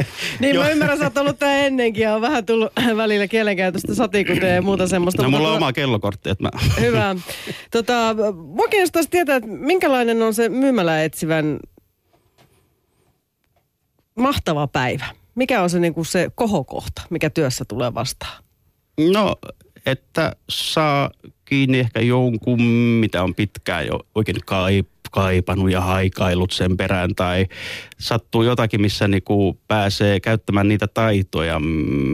niin 0.40 0.56
mä 0.56 0.68
ymmärrän, 0.68 0.98
sä 0.98 1.04
oot 1.04 1.16
ollut 1.16 1.38
tää 1.38 1.58
ennenkin 1.58 2.02
ja 2.02 2.14
on 2.14 2.20
vähän 2.20 2.46
tullut 2.46 2.72
välillä 2.96 3.28
kielenkäytöstä 3.28 3.94
satikuteen 3.94 4.54
ja 4.54 4.62
muuta 4.62 4.88
semmoista. 4.88 5.22
No 5.22 5.30
mulla 5.30 5.48
on 5.50 5.56
oma 5.56 5.72
kellokortti. 5.72 6.30
Että 6.30 6.44
mä... 6.44 6.50
Hyvä. 6.80 7.16
Tota, 7.70 8.14
mua 8.34 8.68
kiinnostaisi 8.68 9.10
tietää, 9.10 9.36
että 9.36 9.50
minkälainen 9.50 10.22
on 10.22 10.34
se 10.34 10.48
myymälä 10.48 11.04
etsivän 11.04 11.58
mahtava 14.14 14.66
päivä. 14.66 15.04
Mikä 15.38 15.62
on 15.62 15.70
se, 15.70 15.78
niin 15.78 15.94
kuin 15.94 16.06
se 16.06 16.30
kohokohta, 16.34 17.02
mikä 17.10 17.30
työssä 17.30 17.64
tulee 17.64 17.94
vastaan? 17.94 18.42
No 19.10 19.36
että 19.86 20.36
saa 20.48 21.10
kiinni 21.44 21.78
ehkä 21.78 22.00
jonkun, 22.00 22.62
mitä 23.00 23.22
on 23.22 23.34
pitkään 23.34 23.86
jo 23.86 24.00
oikein 24.14 24.36
kaip, 24.46 24.88
kaipannut 25.10 25.70
ja 25.70 25.80
haikailut 25.80 26.50
sen 26.50 26.76
perään 26.76 27.14
tai 27.14 27.46
sattuu 27.98 28.42
jotakin, 28.42 28.80
missä 28.80 29.08
niinku 29.08 29.58
pääsee 29.68 30.20
käyttämään 30.20 30.68
niitä 30.68 30.86
taitoja, 30.86 31.58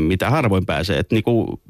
mitä 0.08 0.30
harvoin 0.30 0.66
pääsee. 0.66 0.98
Että 0.98 1.14
niinku 1.14 1.60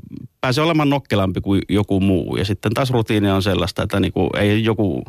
pääsee 0.40 0.64
olemaan 0.64 0.90
nokkelampi 0.90 1.40
kuin 1.40 1.62
joku 1.68 2.00
muu. 2.00 2.36
Ja 2.36 2.44
sitten 2.44 2.74
taas 2.74 2.90
rutiini 2.90 3.30
on 3.30 3.42
sellaista, 3.42 3.82
että 3.82 4.00
niinku 4.00 4.30
ei 4.36 4.64
joku 4.64 5.04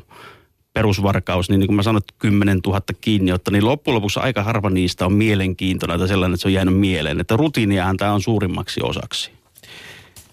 perusvarkaus, 0.76 1.50
niin, 1.50 1.60
niin 1.60 1.68
kuin 1.68 1.76
mä 1.76 1.84
sanoin, 1.84 2.02
että 2.02 2.14
10 2.20 2.60
000 2.68 2.82
kiinniotto, 3.02 3.52
niin 3.52 3.66
loppujen 3.66 3.96
lopuksi 3.96 4.20
aika 4.20 4.44
harva 4.44 4.70
niistä 4.70 5.06
on 5.06 5.14
mielenkiintoinen 5.14 6.00
tai 6.00 6.08
sellainen, 6.08 6.34
että 6.34 6.42
se 6.42 6.48
on 6.48 6.54
jäänyt 6.54 6.80
mieleen. 6.80 7.20
Että 7.20 7.38
rutiiniahan 7.38 7.98
tämä 7.98 8.14
on 8.14 8.22
suurimmaksi 8.22 8.82
osaksi. 8.84 9.32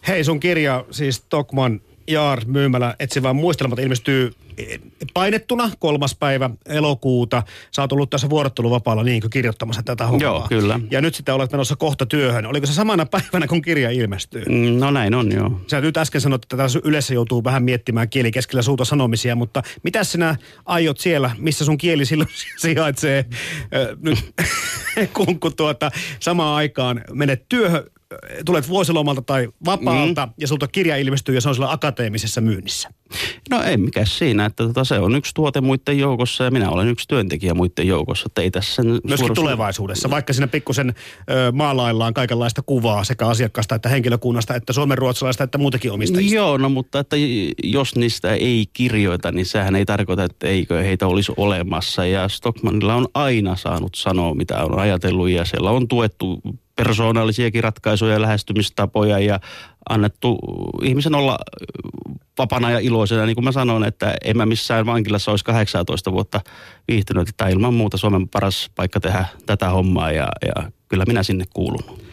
Hei, 0.08 0.24
sun 0.24 0.40
kirja, 0.40 0.84
siis 0.90 1.20
Tokman 1.28 1.80
Jaar 2.06 2.42
myymälä 2.46 2.94
etsivään 2.98 3.36
muistelmat 3.36 3.78
ilmestyy 3.78 4.32
painettuna 5.14 5.70
kolmas 5.78 6.14
päivä 6.14 6.50
elokuuta. 6.66 7.42
Sä 7.70 7.82
oot 7.82 7.92
ollut 7.92 8.10
tässä 8.10 8.30
vuorotteluvapaalla 8.30 9.02
niin 9.02 9.20
kuin 9.20 9.30
kirjoittamassa 9.30 9.82
tätä 9.82 10.06
hommaa. 10.06 10.22
Joo, 10.22 10.46
kyllä. 10.48 10.80
Ja 10.90 11.00
nyt 11.00 11.14
sitten 11.14 11.34
olet 11.34 11.52
menossa 11.52 11.76
kohta 11.76 12.06
työhön. 12.06 12.46
Oliko 12.46 12.66
se 12.66 12.72
samana 12.72 13.06
päivänä, 13.06 13.46
kun 13.46 13.62
kirja 13.62 13.90
ilmestyy? 13.90 14.44
Mm, 14.48 14.78
no 14.78 14.90
näin 14.90 15.14
on, 15.14 15.32
joo. 15.32 15.60
Sä 15.66 15.80
nyt 15.80 15.96
äsken 15.96 16.20
sanoit, 16.20 16.42
että 16.42 16.56
tässä 16.56 16.80
yleensä 16.84 17.14
joutuu 17.14 17.44
vähän 17.44 17.62
miettimään 17.62 18.08
kieli 18.08 18.30
keskellä 18.30 18.62
suuta 18.62 18.84
sanomisia, 18.84 19.34
mutta 19.34 19.62
mitä 19.82 20.04
sinä 20.04 20.36
aiot 20.64 20.98
siellä, 20.98 21.30
missä 21.38 21.64
sun 21.64 21.78
kieli 21.78 22.04
silloin 22.04 22.30
sijaitsee, 22.62 23.24
nyt, 24.00 24.18
kun, 25.14 25.40
kun 25.40 25.56
tuota, 25.56 25.90
samaan 26.20 26.56
aikaan 26.56 27.04
menet 27.12 27.48
työhön, 27.48 27.84
tulet 28.46 28.68
vuosilomalta 28.68 29.22
tai 29.22 29.48
vapaalta 29.64 30.26
mm. 30.26 30.32
ja 30.38 30.46
sulta 30.46 30.68
kirja 30.68 30.96
ilmestyy 30.96 31.34
ja 31.34 31.40
se 31.40 31.48
on 31.48 31.54
sillä 31.54 31.72
akateemisessa 31.72 32.40
myynnissä? 32.40 32.88
No 33.50 33.62
ei 33.62 33.76
mikä 33.76 34.04
siinä, 34.04 34.44
että 34.44 34.66
tota, 34.66 34.84
se 34.84 34.98
on 34.98 35.14
yksi 35.14 35.34
tuote 35.34 35.60
muiden 35.60 35.98
joukossa 35.98 36.44
ja 36.44 36.50
minä 36.50 36.70
olen 36.70 36.88
yksi 36.88 37.08
työntekijä 37.08 37.54
muiden 37.54 37.86
joukossa. 37.86 38.24
Että 38.26 38.42
ei 38.42 38.50
tässä 38.50 38.74
sen 38.74 38.86
Myöskin 38.86 39.18
suorassa... 39.18 39.42
tulevaisuudessa, 39.42 40.10
vaikka 40.10 40.32
siinä 40.32 40.46
pikkusen 40.46 40.94
ö, 41.30 41.52
maalaillaan 41.52 42.14
kaikenlaista 42.14 42.62
kuvaa 42.62 43.04
sekä 43.04 43.26
asiakkaasta 43.26 43.74
että 43.74 43.88
henkilökunnasta 43.88 44.54
että 44.54 44.72
suomenruotsalaista 44.72 45.44
että 45.44 45.58
muutenkin 45.58 45.92
omistajista. 45.92 46.34
Joo, 46.34 46.56
no 46.56 46.68
mutta 46.68 46.98
että 46.98 47.16
jos 47.62 47.96
niistä 47.96 48.34
ei 48.34 48.66
kirjoita, 48.72 49.32
niin 49.32 49.46
sehän 49.46 49.76
ei 49.76 49.84
tarkoita, 49.84 50.24
että 50.24 50.46
eikö 50.46 50.82
heitä 50.82 51.06
olisi 51.06 51.32
olemassa. 51.36 52.06
Ja 52.06 52.28
Stockmanilla 52.28 52.94
on 52.94 53.06
aina 53.14 53.56
saanut 53.56 53.94
sanoa, 53.94 54.34
mitä 54.34 54.64
on 54.64 54.78
ajatellut 54.78 55.30
ja 55.30 55.44
siellä 55.44 55.70
on 55.70 55.88
tuettu 55.88 56.40
persoonallisiakin 56.76 57.64
ratkaisuja 57.64 58.12
ja 58.12 58.22
lähestymistapoja 58.22 59.18
ja 59.18 59.40
annettu 59.88 60.38
ihmisen 60.82 61.14
olla 61.14 61.38
vapana 62.38 62.70
ja 62.70 62.78
iloisena. 62.78 63.26
Niin 63.26 63.36
kuin 63.36 63.44
mä 63.44 63.52
sanoin, 63.52 63.84
että 63.84 64.14
en 64.24 64.36
mä 64.36 64.46
missään 64.46 64.86
vankilassa 64.86 65.30
olisi 65.30 65.44
18 65.44 66.12
vuotta 66.12 66.40
viihtynyt. 66.88 67.28
Että 67.28 67.48
ilman 67.48 67.74
muuta 67.74 67.96
Suomen 67.96 68.28
paras 68.28 68.70
paikka 68.74 69.00
tehdä 69.00 69.26
tätä 69.46 69.68
hommaa 69.68 70.12
ja, 70.12 70.28
ja 70.46 70.70
kyllä 70.88 71.04
minä 71.06 71.22
sinne 71.22 71.44
kuulun. 71.54 71.98